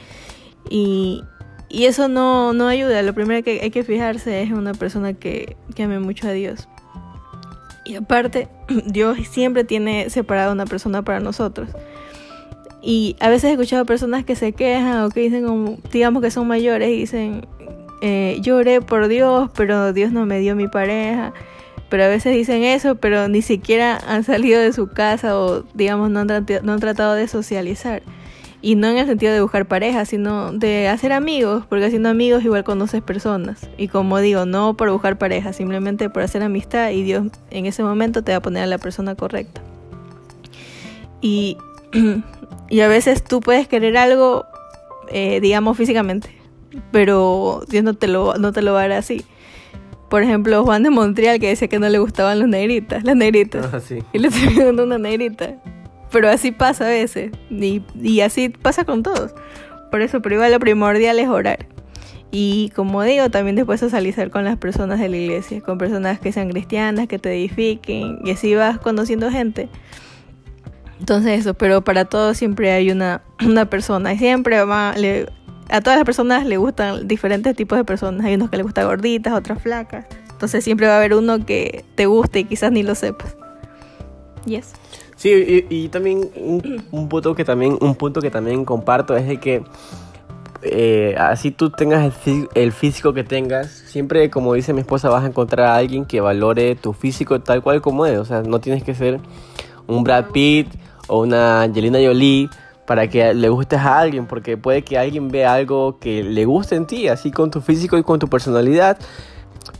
y, 0.70 1.24
y 1.70 1.86
eso 1.86 2.08
no, 2.08 2.54
no 2.54 2.68
ayuda, 2.68 3.02
lo 3.02 3.14
primero 3.14 3.44
que 3.44 3.60
hay 3.62 3.72
que 3.72 3.84
fijarse 3.84 4.42
es 4.42 4.52
una 4.52 4.74
persona 4.74 5.14
que, 5.14 5.58
que 5.76 5.84
ame 5.84 6.00
mucho 6.00 6.28
a 6.28 6.32
Dios. 6.32 6.68
Y 7.86 7.96
aparte, 7.96 8.48
Dios 8.86 9.18
siempre 9.30 9.64
tiene 9.64 10.10
separado 10.10 10.52
una 10.54 10.66
persona 10.66 11.02
para 11.04 11.20
nosotros. 11.20 11.70
Y 12.82 13.16
a 13.20 13.30
veces 13.30 13.50
he 13.50 13.54
escuchado 13.54 13.86
personas 13.86 14.24
que 14.24 14.36
se 14.36 14.54
quejan 14.54 15.04
o 15.04 15.10
que 15.10 15.22
dicen, 15.22 15.82
digamos 15.92 16.22
que 16.22 16.32
son 16.32 16.48
mayores 16.48 16.90
y 16.90 17.00
dicen, 17.00 17.48
eh, 18.02 18.38
lloré 18.42 18.82
por 18.82 19.08
Dios, 19.08 19.50
pero 19.56 19.92
Dios 19.92 20.12
no 20.12 20.26
me 20.26 20.40
dio 20.40 20.56
mi 20.56 20.68
pareja. 20.68 21.34
Pero 21.90 22.04
a 22.04 22.08
veces 22.08 22.34
dicen 22.34 22.64
eso, 22.64 22.96
pero 22.96 23.28
ni 23.30 23.42
siquiera 23.42 23.98
han 24.08 24.24
salido 24.24 24.62
de 24.62 24.74
su 24.74 24.88
casa 24.88 25.40
o, 25.40 25.64
digamos, 25.74 26.10
no 26.10 26.20
han, 26.20 26.46
no 26.64 26.74
han 26.74 26.80
tratado 26.80 27.14
de 27.14 27.28
socializar. 27.28 28.04
Y 28.68 28.76
no 28.76 28.88
en 28.88 28.98
el 28.98 29.06
sentido 29.06 29.34
de 29.34 29.42
buscar 29.42 29.68
pareja, 29.68 30.04
sino 30.06 30.52
de 30.52 30.90
hacer 30.90 31.14
amigos, 31.14 31.66
porque 31.70 31.86
haciendo 31.86 32.10
amigos 32.10 32.44
igual 32.44 32.64
conoces 32.64 33.02
personas. 33.02 33.70
Y 33.78 33.88
como 33.88 34.20
digo, 34.20 34.46
no 34.46 34.76
por 34.76 34.92
buscar 34.92 35.18
pareja, 35.18 35.54
simplemente 35.54 36.10
por 36.10 36.24
hacer 36.24 36.44
amistad 36.44 36.90
y 36.90 37.04
Dios 37.04 37.28
en 37.50 37.66
ese 37.66 37.84
momento 37.84 38.24
te 38.24 38.32
va 38.32 38.40
a 38.40 38.42
poner 38.42 38.64
a 38.64 38.68
la 38.68 38.78
persona 38.78 39.16
correcta. 39.16 39.62
Y 41.22 41.58
Y 42.70 42.82
a 42.82 42.88
veces 42.88 43.24
tú 43.24 43.40
puedes 43.40 43.68
querer 43.68 43.98
algo, 43.98 44.46
eh, 45.10 45.40
digamos, 45.40 45.78
físicamente, 45.78 46.30
pero 46.92 47.62
Dios 47.70 47.84
no 47.84 47.94
te, 47.94 48.08
lo, 48.08 48.36
no 48.36 48.52
te 48.52 48.62
lo 48.62 48.74
va 48.74 48.80
a 48.80 48.88
dar 48.88 48.98
así. 48.98 49.24
Por 50.10 50.24
ejemplo, 50.24 50.64
Juan 50.64 50.84
de 50.84 50.90
Montreal 50.90 51.40
que 51.40 51.48
decía 51.48 51.68
que 51.68 51.80
no 51.80 51.90
le 51.90 52.00
gustaban 52.00 52.40
los 52.40 52.48
negritas, 52.48 53.04
las 53.04 53.16
negritas. 53.16 53.74
Ah, 53.74 53.82
y 54.14 54.20
le 54.20 54.28
estoy 54.30 54.56
dando 54.56 54.84
una 54.84 54.98
negrita. 54.98 55.56
Pero 56.12 56.30
así 56.30 56.52
pasa 56.52 56.86
a 56.86 56.90
veces. 56.90 57.32
Y, 57.50 57.84
y 58.02 58.22
así 58.22 58.50
pasa 58.50 58.86
con 58.86 59.04
todos. 59.04 59.34
Por 59.92 60.02
eso, 60.02 60.22
pero 60.22 60.36
igual 60.36 60.52
lo 60.52 60.60
primordial 60.60 61.20
es 61.20 61.28
orar. 61.28 61.68
Y 62.32 62.72
como 62.76 63.04
digo, 63.04 63.30
también 63.30 63.56
después 63.56 63.80
socializar 63.80 64.30
con 64.30 64.44
las 64.44 64.58
personas 64.58 65.00
de 65.00 65.10
la 65.10 65.18
iglesia, 65.18 65.62
con 65.62 65.78
personas 65.78 66.20
que 66.20 66.32
sean 66.32 66.50
cristianas, 66.50 67.08
que 67.08 67.20
te 67.20 67.32
edifiquen, 67.32 68.20
y 68.24 68.32
así 68.32 68.54
vas 68.54 68.80
conociendo 68.80 69.32
gente. 69.32 69.70
Entonces 71.00 71.40
eso, 71.40 71.54
pero 71.54 71.84
para 71.84 72.06
todos 72.06 72.38
siempre 72.38 72.72
hay 72.72 72.92
una, 72.92 73.22
una 73.46 73.70
persona 73.70 74.14
y 74.14 74.18
siempre 74.18 74.64
va, 74.64 74.94
a 75.70 75.82
todas 75.82 75.98
las 75.98 76.06
personas 76.06 76.46
le 76.46 76.58
gustan 76.58 77.08
diferentes 77.08 77.56
tipos 77.56 77.78
de 77.78 77.86
personas. 77.86 78.26
Hay 78.26 78.36
unos 78.36 78.50
que 78.50 78.58
les 78.58 78.66
gustan 78.66 78.86
gorditas, 78.86 79.34
otras 79.34 79.62
flacas. 79.62 80.06
Entonces 80.32 80.64
siempre 80.64 80.88
va 80.88 80.94
a 80.94 80.98
haber 80.98 81.14
uno 81.14 81.46
que 81.46 81.86
te 81.96 82.06
guste 82.06 82.40
y 82.40 82.44
quizás 82.46 82.72
ni 82.72 82.84
lo 82.84 82.96
sepas. 82.96 83.36
Yes. 84.46 84.74
Sí, 85.18 85.66
y, 85.70 85.90
también 85.90 86.30
un, 86.36 87.10
punto 87.10 87.34
que 87.34 87.44
también 87.44 87.76
un 87.82 87.96
punto 87.96 88.22
que 88.22 88.30
también 88.30 88.64
comparto 88.66 89.18
es 89.18 89.28
de 89.28 89.40
que 89.40 89.64
eh, 90.62 91.16
así 91.18 91.50
tú 91.50 91.72
tengas 91.72 92.14
el, 92.28 92.48
el, 92.54 92.72
físico 92.72 93.14
que 93.14 93.24
tengas, 93.24 93.68
siempre 93.68 94.30
como 94.30 94.54
dice 94.54 94.74
mi 94.74 94.82
esposa 94.82 95.10
vas 95.10 95.24
a 95.24 95.28
encontrar 95.28 95.68
a 95.68 95.76
alguien 95.76 96.06
que 96.06 96.22
valore 96.22 96.76
tu 96.76 96.94
físico 96.94 97.42
tal 97.42 97.64
cual 97.64 97.82
como 97.82 98.06
es. 98.06 98.20
O 98.20 98.26
sea, 98.26 98.44
no 98.44 98.60
tienes 98.60 98.84
que 98.84 98.94
ser 98.94 99.20
un 99.88 100.04
Brad 100.04 100.26
Pitt 100.26 100.68
o 101.08 101.22
una 101.22 101.64
Angelina 101.64 101.98
Jolie 102.00 102.48
para 102.86 103.10
que 103.10 103.34
le 103.34 103.50
gustes 103.50 103.80
a 103.80 104.00
alguien, 104.00 104.28
porque 104.28 104.56
puede 104.56 104.84
que 104.84 104.98
alguien 105.00 105.30
vea 105.30 105.54
algo 105.54 105.98
que 106.00 106.24
le 106.24 106.46
guste 106.46 106.76
en 106.76 106.86
ti, 106.86 107.08
así 107.08 107.32
con 107.32 107.50
tu 107.50 107.60
físico 107.60 107.98
y 107.98 108.04
con 108.04 108.20
tu 108.20 108.28
personalidad. 108.28 108.98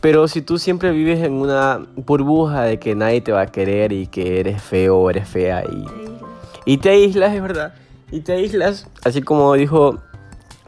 Pero 0.00 0.28
si 0.28 0.42
tú 0.42 0.58
siempre 0.58 0.92
vives 0.92 1.20
en 1.20 1.34
una 1.34 1.80
burbuja 1.96 2.62
de 2.62 2.78
que 2.78 2.94
nadie 2.94 3.20
te 3.20 3.32
va 3.32 3.42
a 3.42 3.46
querer 3.46 3.92
y 3.92 4.06
que 4.06 4.40
eres 4.40 4.62
feo 4.62 4.98
o 4.98 5.10
eres 5.10 5.28
fea 5.28 5.64
y, 5.64 6.72
y 6.72 6.78
te 6.78 6.90
aíslas, 6.90 7.34
es 7.34 7.42
verdad, 7.42 7.74
y 8.10 8.20
te 8.20 8.32
aíslas, 8.32 8.86
así 9.04 9.22
como 9.22 9.54
dijo 9.54 9.98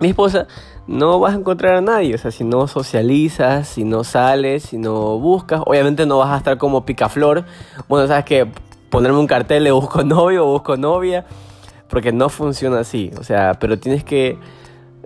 mi 0.01 0.09
esposa, 0.09 0.47
no 0.87 1.21
vas 1.21 1.35
a 1.35 1.37
encontrar 1.37 1.77
a 1.77 1.81
nadie. 1.81 2.15
O 2.15 2.19
sea, 2.19 2.31
si 2.31 2.43
no 2.43 2.67
socializas, 2.67 3.69
si 3.69 3.85
no 3.85 4.03
sales, 4.03 4.65
si 4.65 4.79
no 4.79 5.19
buscas, 5.19 5.63
obviamente 5.65 6.07
no 6.07 6.19
vas 6.19 6.31
a 6.31 6.37
estar 6.39 6.59
como 6.59 6.85
picaflor. 6.85 7.45
Bueno, 7.89 8.09
sabes 8.09 8.25
que 8.25 8.51
ponerme 8.91 9.19
un 9.19 9.27
cartel 9.27 9.65
de 9.65 9.71
busco 9.71 10.03
novio 10.03 10.47
o 10.47 10.53
busco 10.53 10.77
novia, 10.77 11.25
porque 11.89 12.13
no 12.13 12.29
funciona 12.29 12.81
así. 12.81 13.11
O 13.19 13.25
sea, 13.25 13.55
pero 13.61 13.79
tienes 13.79 14.03
que 14.03 14.39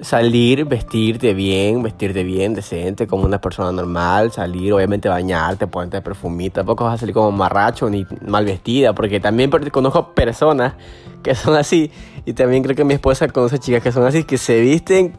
salir, 0.00 0.64
vestirte 0.64 1.35
bien, 1.35 1.83
vestirte 1.83 2.24
bien, 2.24 2.54
decente, 2.54 3.07
como 3.07 3.24
una 3.24 3.40
persona 3.40 3.70
normal, 3.70 4.33
salir, 4.33 4.72
obviamente 4.72 5.09
bañarte, 5.09 5.66
ponerte 5.66 6.00
perfumita, 6.02 6.61
tampoco 6.61 6.85
vas 6.85 6.94
a 6.94 6.98
salir 6.98 7.14
como 7.14 7.30
marracho 7.30 7.88
ni 7.88 8.04
mal 8.26 8.44
vestida, 8.44 8.92
porque 8.92 9.20
también 9.20 9.50
conozco 9.50 10.12
personas 10.14 10.74
que 11.22 11.35
son 11.35 11.57
así, 11.57 11.90
y 12.24 12.33
también 12.33 12.62
creo 12.62 12.76
que 12.76 12.85
mi 12.85 12.94
esposa 12.94 13.28
conoce 13.28 13.59
chicas 13.59 13.83
que 13.83 13.92
son 13.92 14.04
así, 14.04 14.24
que 14.24 14.37
se 14.37 14.61
visten, 14.61 15.16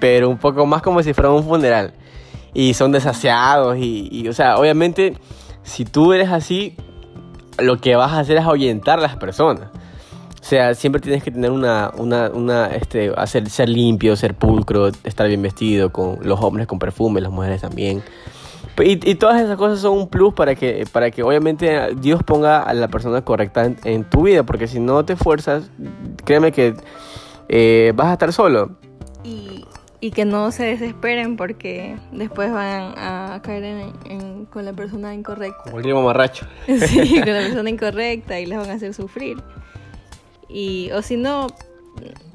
pero 0.00 0.28
un 0.28 0.38
poco 0.38 0.66
más 0.66 0.82
como 0.82 1.02
si 1.02 1.14
fuera 1.14 1.30
un 1.30 1.44
funeral, 1.44 1.94
y 2.52 2.74
son 2.74 2.92
desaseados, 2.92 3.78
y, 3.78 4.08
y 4.10 4.28
o 4.28 4.32
sea, 4.32 4.58
obviamente, 4.58 5.16
si 5.62 5.84
tú 5.84 6.12
eres 6.12 6.30
así, 6.30 6.76
lo 7.58 7.78
que 7.78 7.96
vas 7.96 8.12
a 8.12 8.20
hacer 8.20 8.36
es 8.38 8.44
ahuyentar 8.44 8.98
a 8.98 9.02
las 9.02 9.16
personas. 9.16 9.68
O 10.48 10.50
sea, 10.50 10.74
siempre 10.74 11.02
tienes 11.02 11.22
que 11.22 11.30
tener 11.30 11.50
una, 11.50 11.92
una, 11.98 12.30
una 12.30 12.68
este, 12.68 13.12
hacer, 13.14 13.50
ser 13.50 13.68
limpio, 13.68 14.16
ser 14.16 14.34
pulcro, 14.34 14.88
estar 15.04 15.28
bien 15.28 15.42
vestido, 15.42 15.92
con 15.92 16.20
los 16.22 16.40
hombres 16.40 16.66
con 16.66 16.78
perfume, 16.78 17.20
las 17.20 17.30
mujeres 17.30 17.60
también. 17.60 18.02
Y, 18.82 18.92
y, 18.92 19.14
todas 19.16 19.42
esas 19.42 19.58
cosas 19.58 19.80
son 19.80 19.98
un 19.98 20.08
plus 20.08 20.32
para 20.32 20.54
que, 20.54 20.86
para 20.90 21.10
que 21.10 21.22
obviamente 21.22 21.94
Dios 21.96 22.22
ponga 22.22 22.62
a 22.62 22.72
la 22.72 22.88
persona 22.88 23.20
correcta 23.20 23.70
en, 23.84 24.04
tu 24.04 24.22
vida, 24.22 24.42
porque 24.42 24.68
si 24.68 24.80
no 24.80 25.04
te 25.04 25.12
esfuerzas, 25.12 25.70
créeme 26.24 26.50
que 26.50 26.74
eh, 27.50 27.92
vas 27.94 28.06
a 28.06 28.12
estar 28.14 28.32
solo. 28.32 28.70
Y 29.24 29.66
y 30.00 30.12
que 30.12 30.24
no 30.24 30.52
se 30.52 30.64
desesperen 30.64 31.36
porque 31.36 31.96
después 32.12 32.52
van 32.52 32.94
a 32.96 33.40
caer 33.42 33.64
en, 34.04 34.46
con 34.46 34.64
la 34.64 34.72
persona 34.72 35.12
incorrecta. 35.12 35.70
Como 35.70 35.80
el 35.80 35.94
mamarracho. 35.94 36.46
Sí, 36.66 37.20
con 37.20 37.32
la 37.32 37.40
persona 37.46 37.70
incorrecta 37.70 38.38
y 38.38 38.46
les 38.46 38.58
van 38.58 38.70
a 38.70 38.74
hacer 38.74 38.94
sufrir. 38.94 39.38
Y, 40.48 40.90
o 40.92 41.02
si 41.02 41.16
no, 41.16 41.48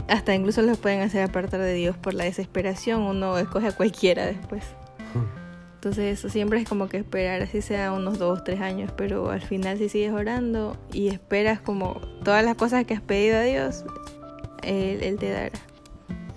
hasta 0.07 0.35
incluso 0.35 0.61
les 0.61 0.77
pueden 0.77 1.01
hacer 1.01 1.23
apartar 1.23 1.59
de 1.59 1.73
Dios 1.73 1.97
por 1.97 2.13
la 2.13 2.25
desesperación. 2.25 3.01
Uno 3.01 3.37
escoge 3.37 3.67
a 3.67 3.71
cualquiera 3.71 4.25
después. 4.25 4.63
Entonces 5.75 6.17
eso 6.17 6.29
siempre 6.29 6.61
es 6.61 6.69
como 6.69 6.87
que 6.87 6.95
esperar, 6.95 7.41
así 7.41 7.61
sea 7.61 7.91
unos 7.91 8.17
dos, 8.17 8.45
tres 8.45 8.61
años, 8.61 8.89
pero 8.95 9.31
al 9.31 9.41
final 9.41 9.77
si 9.77 9.89
sigues 9.89 10.13
orando 10.13 10.77
y 10.93 11.09
esperas 11.09 11.59
como 11.59 11.99
todas 12.23 12.45
las 12.45 12.55
cosas 12.55 12.85
que 12.85 12.93
has 12.93 13.01
pedido 13.01 13.37
a 13.37 13.41
Dios, 13.41 13.83
Él, 14.61 15.03
él 15.03 15.17
te 15.17 15.29
dará 15.29 15.51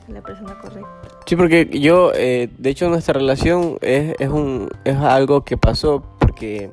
la 0.09 0.21
persona 0.21 0.59
correcta. 0.59 0.89
Sí, 1.27 1.37
porque 1.37 1.69
yo, 1.81 2.13
eh, 2.15 2.49
de 2.59 2.71
hecho, 2.71 2.89
nuestra 2.89 3.15
relación 3.15 3.79
es, 3.83 4.15
es, 4.19 4.29
un, 4.29 4.69
es 4.85 4.97
algo 4.97 5.45
que 5.45 5.57
pasó 5.57 6.03
porque 6.19 6.73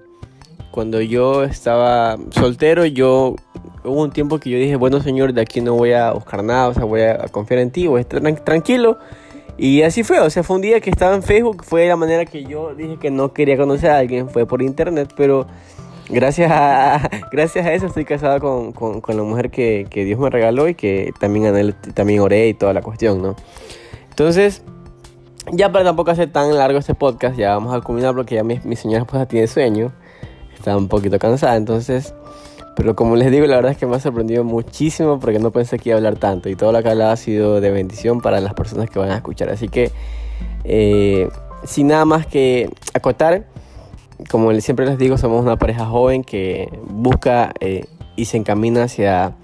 cuando 0.71 0.99
yo 1.01 1.43
estaba 1.43 2.17
soltero, 2.31 2.85
yo 2.85 3.35
hubo 3.83 4.01
un 4.01 4.11
tiempo 4.11 4.39
que 4.39 4.49
yo 4.49 4.57
dije, 4.57 4.75
bueno, 4.75 5.01
señor, 5.01 5.33
de 5.33 5.41
aquí 5.41 5.61
no 5.61 5.73
voy 5.73 5.93
a 5.93 6.11
buscar 6.11 6.43
nada, 6.43 6.69
o 6.69 6.73
sea, 6.73 6.83
voy 6.85 7.01
a 7.01 7.27
confiar 7.29 7.59
en 7.59 7.71
ti, 7.71 7.87
voy 7.87 7.99
a 7.99 8.01
estar 8.01 8.21
tranquilo. 8.43 8.97
Y 9.57 9.83
así 9.83 10.03
fue, 10.03 10.19
o 10.19 10.29
sea, 10.29 10.43
fue 10.43 10.55
un 10.55 10.61
día 10.61 10.79
que 10.79 10.89
estaba 10.89 11.13
en 11.15 11.21
Facebook, 11.21 11.63
fue 11.63 11.87
la 11.87 11.95
manera 11.95 12.25
que 12.25 12.43
yo 12.43 12.73
dije 12.73 12.97
que 12.97 13.11
no 13.11 13.33
quería 13.33 13.55
conocer 13.55 13.91
a 13.91 13.99
alguien, 13.99 14.29
fue 14.29 14.47
por 14.47 14.61
internet, 14.63 15.13
pero 15.15 15.45
gracias 16.09 16.51
a, 16.51 17.09
gracias 17.31 17.65
a 17.65 17.73
eso 17.73 17.85
estoy 17.85 18.05
casado 18.05 18.39
con, 18.39 18.71
con, 18.71 18.99
con 19.01 19.15
la 19.15 19.23
mujer 19.23 19.51
que, 19.51 19.85
que, 19.89 20.05
Dios 20.05 20.19
me 20.19 20.29
regaló 20.29 20.67
y 20.67 20.75
que 20.75 21.13
también, 21.19 21.75
también 21.93 22.21
oré 22.21 22.47
y 22.47 22.53
toda 22.55 22.73
la 22.73 22.81
cuestión, 22.81 23.21
¿no? 23.21 23.35
Entonces, 24.09 24.63
ya 25.51 25.71
para 25.71 25.85
tampoco 25.85 26.09
hacer 26.09 26.31
tan 26.31 26.55
largo 26.55 26.79
este 26.79 26.95
podcast, 26.95 27.37
ya 27.37 27.51
vamos 27.51 27.75
a 27.75 27.81
culminar 27.81 28.15
porque 28.15 28.35
ya 28.35 28.43
mi, 28.43 28.59
mi 28.63 28.75
señora 28.75 29.03
esposa 29.03 29.27
tiene 29.27 29.45
sueño, 29.45 29.91
está 30.55 30.75
un 30.75 30.87
poquito 30.87 31.19
cansada, 31.19 31.55
entonces... 31.57 32.15
Pero 32.75 32.95
como 32.95 33.15
les 33.15 33.31
digo, 33.31 33.45
la 33.45 33.55
verdad 33.55 33.71
es 33.71 33.77
que 33.77 33.85
me 33.85 33.95
ha 33.95 33.99
sorprendido 33.99 34.43
muchísimo 34.43 35.19
porque 35.19 35.39
no 35.39 35.51
pensé 35.51 35.77
que 35.77 35.89
iba 35.89 35.95
a 35.95 35.97
hablar 35.97 36.15
tanto 36.15 36.49
y 36.49 36.55
todo 36.55 36.71
lo 36.71 36.81
que 36.81 36.89
hablaba 36.89 37.11
ha 37.11 37.17
sido 37.17 37.61
de 37.61 37.71
bendición 37.71 38.21
para 38.21 38.39
las 38.39 38.53
personas 38.53 38.89
que 38.89 38.99
van 38.99 39.11
a 39.11 39.15
escuchar. 39.15 39.49
Así 39.49 39.67
que, 39.67 39.91
eh, 40.63 41.29
sin 41.65 41.87
nada 41.87 42.05
más 42.05 42.25
que 42.25 42.69
acotar, 42.93 43.45
como 44.29 44.53
siempre 44.59 44.85
les 44.85 44.97
digo, 44.97 45.17
somos 45.17 45.41
una 45.41 45.57
pareja 45.57 45.85
joven 45.85 46.23
que 46.23 46.67
busca 46.87 47.53
eh, 47.59 47.85
y 48.15 48.25
se 48.25 48.37
encamina 48.37 48.83
hacia 48.83 49.35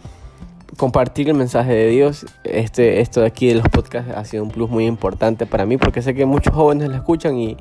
compartir 0.78 1.30
el 1.30 1.36
mensaje 1.36 1.74
de 1.74 1.88
Dios. 1.88 2.26
Este, 2.44 3.02
esto 3.02 3.22
de 3.22 3.28
aquí 3.28 3.48
de 3.48 3.56
los 3.56 3.68
podcasts 3.70 4.12
ha 4.16 4.26
sido 4.26 4.44
un 4.44 4.50
plus 4.50 4.70
muy 4.70 4.86
importante 4.86 5.46
para 5.46 5.66
mí 5.66 5.78
porque 5.78 6.02
sé 6.02 6.16
que 6.16 6.26
muchos 6.26 6.54
jóvenes 6.54 6.90
lo 6.90 6.96
escuchan 6.96 7.38
y, 7.38 7.58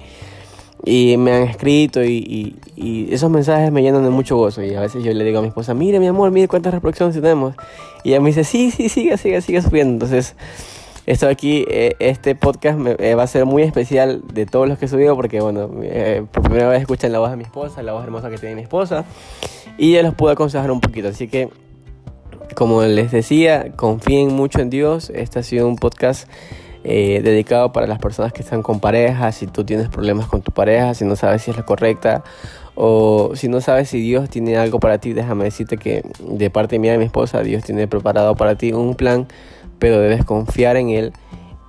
y 0.85 1.17
me 1.17 1.33
han 1.33 1.43
escrito 1.43 2.03
y, 2.03 2.57
y, 2.77 3.13
esos 3.13 3.31
mensajes 3.31 3.73
me 3.73 3.83
llenan 3.83 4.05
de 4.05 4.11
mucho 4.11 4.37
gozo. 4.37 4.63
Y 4.63 4.75
a 4.75 4.81
veces 4.81 5.03
yo 5.03 5.13
le 5.13 5.25
digo 5.25 5.39
a 5.39 5.43
mi 5.43 5.49
esposa, 5.49 5.75
mire 5.75 5.99
mi 6.01 6.07
amor, 6.07 6.31
mire 6.31 6.49
cuántas 6.49 6.73
reproducciones 6.73 7.15
tenemos. 7.15 7.55
Y 8.05 8.11
ella 8.11 8.21
me 8.21 8.29
dice, 8.29 8.45
sí, 8.45 8.71
sí, 8.71 8.89
sigue, 8.89 9.17
sigue, 9.17 9.41
sigue 9.41 9.63
subiendo. 9.63 9.95
Entonces 9.95 10.35
esto 11.09 11.27
aquí, 11.27 11.65
eh, 11.69 11.97
este 12.01 12.35
podcast 12.35 12.79
eh, 12.99 13.15
va 13.15 13.23
a 13.23 13.27
ser 13.27 13.47
muy 13.47 13.63
especial 13.63 14.21
de 14.31 14.45
todos 14.45 14.69
los 14.69 14.79
que 14.79 14.85
he 14.85 14.89
subido 14.89 15.17
porque, 15.17 15.41
bueno, 15.41 15.71
eh, 15.83 16.27
por 16.31 16.43
primera 16.43 16.69
vez 16.69 16.83
escuchan 16.83 17.13
la 17.13 17.19
voz 17.19 17.31
de 17.31 17.39
mi 17.39 17.45
esposa, 17.45 17.83
la 17.83 17.95
voz 17.95 18.05
hermosa 18.05 18.29
que 18.29 18.37
tiene 18.37 18.57
mi 18.57 18.61
esposa, 18.61 19.07
y 19.79 19.95
ya 19.95 20.03
los 20.03 20.15
puedo 20.15 20.35
aconsejar 20.35 20.71
un 20.71 20.83
poquito. 20.83 21.09
Así 21.09 21.27
que, 21.27 21.49
como 22.55 22.83
les 22.83 23.11
decía, 23.11 23.73
confíen 23.75 24.35
mucho 24.35 24.61
en 24.61 24.69
Dios. 24.69 25.11
Este 25.15 25.39
ha 25.39 25.43
sido 25.43 25.67
un 25.67 25.77
podcast 25.77 26.29
dedicado 26.89 27.73
para 27.73 27.87
las 27.87 27.99
personas 27.99 28.33
que 28.33 28.43
están 28.43 28.63
con 28.63 28.81
pareja, 28.81 29.33
si 29.33 29.47
tú 29.47 29.65
tienes 29.65 29.89
problemas 29.89 30.27
con 30.27 30.43
tu 30.43 30.53
pareja, 30.53 30.95
si 30.95 31.05
no 31.05 31.17
sabes 31.17 31.43
si 31.43 31.51
es 31.51 31.57
la 31.57 31.65
correcta 31.65 32.25
o 32.75 33.33
si 33.35 33.49
no 33.49 33.61
sabes 33.61 33.89
si 33.89 34.01
Dios 34.01 34.31
tiene 34.31 34.57
algo 34.57 34.81
para 34.81 34.99
ti, 34.99 35.13
déjame 35.13 35.45
decirte 35.45 35.77
que 35.77 36.03
de 36.21 36.51
parte 36.51 36.79
mía 36.79 36.95
y 36.95 36.99
mi 36.99 37.05
esposa, 37.05 37.43
Dios 37.43 37.65
tiene 37.65 37.89
preparado 37.89 38.37
para 38.37 38.57
ti 38.57 38.73
un 38.73 38.95
plan 38.95 39.27
pero 39.79 40.01
debes 40.01 40.25
confiar 40.25 40.77
en 40.77 40.91
Él 40.91 41.13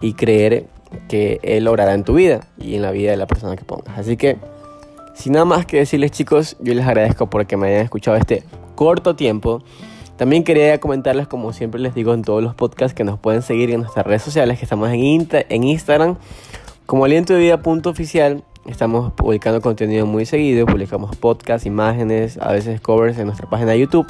y 0.01 0.13
creer 0.13 0.65
que 1.07 1.39
Él 1.43 1.65
logrará 1.65 1.93
en 1.93 2.03
tu 2.03 2.15
vida 2.15 2.41
y 2.57 2.75
en 2.75 2.81
la 2.81 2.91
vida 2.91 3.11
de 3.11 3.17
la 3.17 3.27
persona 3.27 3.55
que 3.55 3.63
pongas. 3.63 3.97
Así 3.97 4.17
que, 4.17 4.37
sin 5.13 5.33
nada 5.33 5.45
más 5.45 5.65
que 5.65 5.77
decirles 5.77 6.11
chicos, 6.11 6.57
yo 6.59 6.73
les 6.73 6.85
agradezco 6.85 7.29
porque 7.29 7.57
me 7.57 7.67
hayan 7.67 7.81
escuchado 7.81 8.17
este 8.17 8.43
corto 8.75 9.15
tiempo. 9.15 9.61
También 10.19 10.43
quería 10.43 10.81
comentarles, 10.81 11.29
como 11.29 11.53
siempre 11.53 11.79
les 11.79 11.95
digo 11.95 12.13
en 12.13 12.23
todos 12.23 12.43
los 12.43 12.53
podcasts, 12.53 12.93
que 12.93 13.05
nos 13.05 13.17
pueden 13.17 13.41
seguir 13.41 13.71
en 13.71 13.79
nuestras 13.79 14.05
redes 14.05 14.21
sociales, 14.21 14.59
que 14.59 14.65
estamos 14.65 14.89
en, 14.89 15.29
en 15.31 15.63
Instagram 15.63 16.17
como 16.85 17.05
aliento 17.05 17.33
de 17.33 17.39
vida 17.39 17.61
punto 17.61 17.89
oficial. 17.89 18.43
Estamos 18.65 19.13
publicando 19.13 19.61
contenido 19.61 20.05
muy 20.05 20.25
seguido, 20.25 20.65
publicamos 20.65 21.15
podcasts, 21.15 21.65
imágenes, 21.65 22.37
a 22.37 22.51
veces 22.51 22.81
covers 22.81 23.17
en 23.17 23.27
nuestra 23.27 23.49
página 23.49 23.71
de 23.71 23.79
YouTube. 23.79 24.07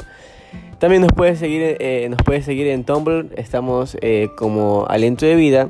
También 0.79 1.03
nos 1.03 1.13
puedes 1.13 1.37
seguir, 1.37 1.77
eh, 1.79 2.07
nos 2.09 2.23
puedes 2.23 2.43
seguir 2.43 2.65
en 2.65 2.85
Tumblr, 2.85 3.27
estamos 3.37 3.95
eh, 4.01 4.29
como 4.35 4.87
Aliento 4.89 5.27
de 5.27 5.35
Vida. 5.35 5.69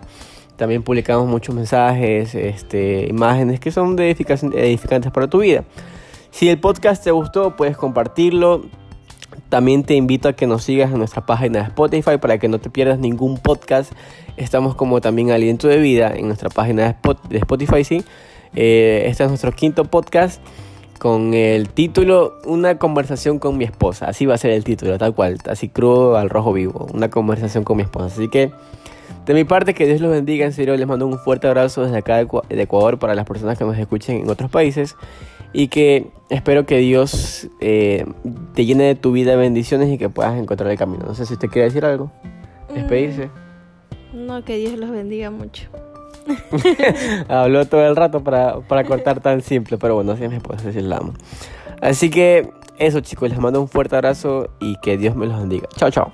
También 0.56 0.84
publicamos 0.84 1.28
muchos 1.28 1.54
mensajes, 1.54 2.34
este, 2.34 3.08
imágenes 3.10 3.60
que 3.60 3.72
son 3.72 3.98
de 3.98 4.12
edificantes 4.12 5.12
para 5.12 5.28
tu 5.28 5.40
vida. 5.40 5.66
Si 6.32 6.48
el 6.48 6.62
podcast 6.62 7.04
te 7.04 7.12
gustó, 7.12 7.58
puedes 7.58 7.76
compartirlo. 7.76 8.62
También 9.48 9.84
te 9.84 9.96
invito 9.96 10.28
a 10.28 10.34
que 10.34 10.48
nos 10.48 10.64
sigas 10.64 10.92
en 10.92 10.98
nuestra 10.98 11.26
página 11.26 11.60
de 11.60 11.66
Spotify 11.66 12.18
para 12.20 12.38
que 12.38 12.48
no 12.48 12.60
te 12.60 12.70
pierdas 12.70 13.00
ningún 13.00 13.38
podcast. 13.38 13.94
Estamos 14.38 14.76
como 14.76 15.02
también 15.02 15.32
Aliento 15.32 15.68
de 15.68 15.78
Vida 15.78 16.14
en 16.16 16.28
nuestra 16.28 16.50
página 16.50 16.98
de 17.30 17.38
Spotify, 17.38 17.84
sí. 17.84 18.04
Eh, 18.56 19.04
este 19.06 19.24
es 19.24 19.30
nuestro 19.30 19.52
quinto 19.52 19.86
podcast 19.86 20.42
con 21.00 21.34
el 21.34 21.70
título 21.70 22.40
Una 22.46 22.78
conversación 22.78 23.40
con 23.40 23.58
mi 23.58 23.64
esposa. 23.64 24.08
Así 24.08 24.26
va 24.26 24.36
a 24.36 24.38
ser 24.38 24.52
el 24.52 24.64
título, 24.64 24.98
tal 24.98 25.16
cual, 25.16 25.38
así 25.50 25.70
crudo 25.70 26.18
al 26.18 26.30
rojo 26.30 26.54
vivo. 26.54 26.88
Una 26.94 27.10
conversación 27.10 27.64
con 27.64 27.78
mi 27.78 27.84
esposa. 27.84 28.08
Así 28.08 28.28
que, 28.28 28.52
de 29.26 29.34
mi 29.34 29.46
parte, 29.46 29.74
que 29.74 29.86
Dios 29.86 30.02
los 30.02 30.12
bendiga. 30.12 30.46
En 30.46 30.54
serio, 30.54 30.76
les 30.76 30.86
mando 30.86 31.08
un 31.08 31.18
fuerte 31.18 31.48
abrazo 31.48 31.84
desde 31.84 31.98
acá 31.98 32.18
de 32.18 32.62
Ecuador 32.62 33.00
para 33.00 33.16
las 33.16 33.26
personas 33.26 33.58
que 33.58 33.66
nos 33.66 33.78
escuchen 33.78 34.22
en 34.22 34.30
otros 34.30 34.52
países. 34.52 34.96
Y 35.52 35.68
que 35.68 36.12
espero 36.30 36.66
que 36.66 36.78
Dios 36.78 37.48
eh, 37.60 38.06
te 38.54 38.66
llene 38.66 38.84
de 38.84 38.96
tu 38.96 39.12
vida 39.12 39.32
de 39.32 39.38
bendiciones 39.38 39.90
y 39.90 39.98
que 39.98 40.10
puedas 40.10 40.38
encontrar 40.38 40.70
el 40.72 40.78
camino. 40.78 41.06
No 41.08 41.16
sé 41.16 41.26
si 41.26 41.34
usted 41.34 41.50
quiere 41.50 41.66
decir 41.66 41.86
algo. 41.86 42.12
Despedirse. 42.74 43.30
Mm, 44.14 44.26
no, 44.26 44.44
que 44.44 44.58
Dios 44.58 44.78
los 44.78 44.92
bendiga 44.92 45.32
mucho. 45.32 45.68
Habló 47.28 47.66
todo 47.66 47.88
el 47.88 47.96
rato 47.96 48.24
para, 48.24 48.60
para, 48.62 48.84
cortar 48.84 49.20
tan 49.20 49.42
simple, 49.42 49.78
pero 49.78 49.96
bueno, 49.96 50.12
así 50.12 50.28
me 50.28 50.40
puedo 50.40 50.62
decir 50.62 50.84
la 50.84 50.98
amo. 50.98 51.14
Así 51.82 52.10
que 52.10 52.52
eso 52.78 53.00
chicos, 53.02 53.30
les 53.30 53.40
mando 53.40 53.60
un 53.60 53.68
fuerte 53.68 53.96
abrazo 53.96 54.50
y 54.60 54.76
que 54.82 54.98
Dios 54.98 55.16
me 55.16 55.26
los 55.26 55.40
bendiga. 55.40 55.68
Chao, 55.76 55.90
chao. 55.90 56.12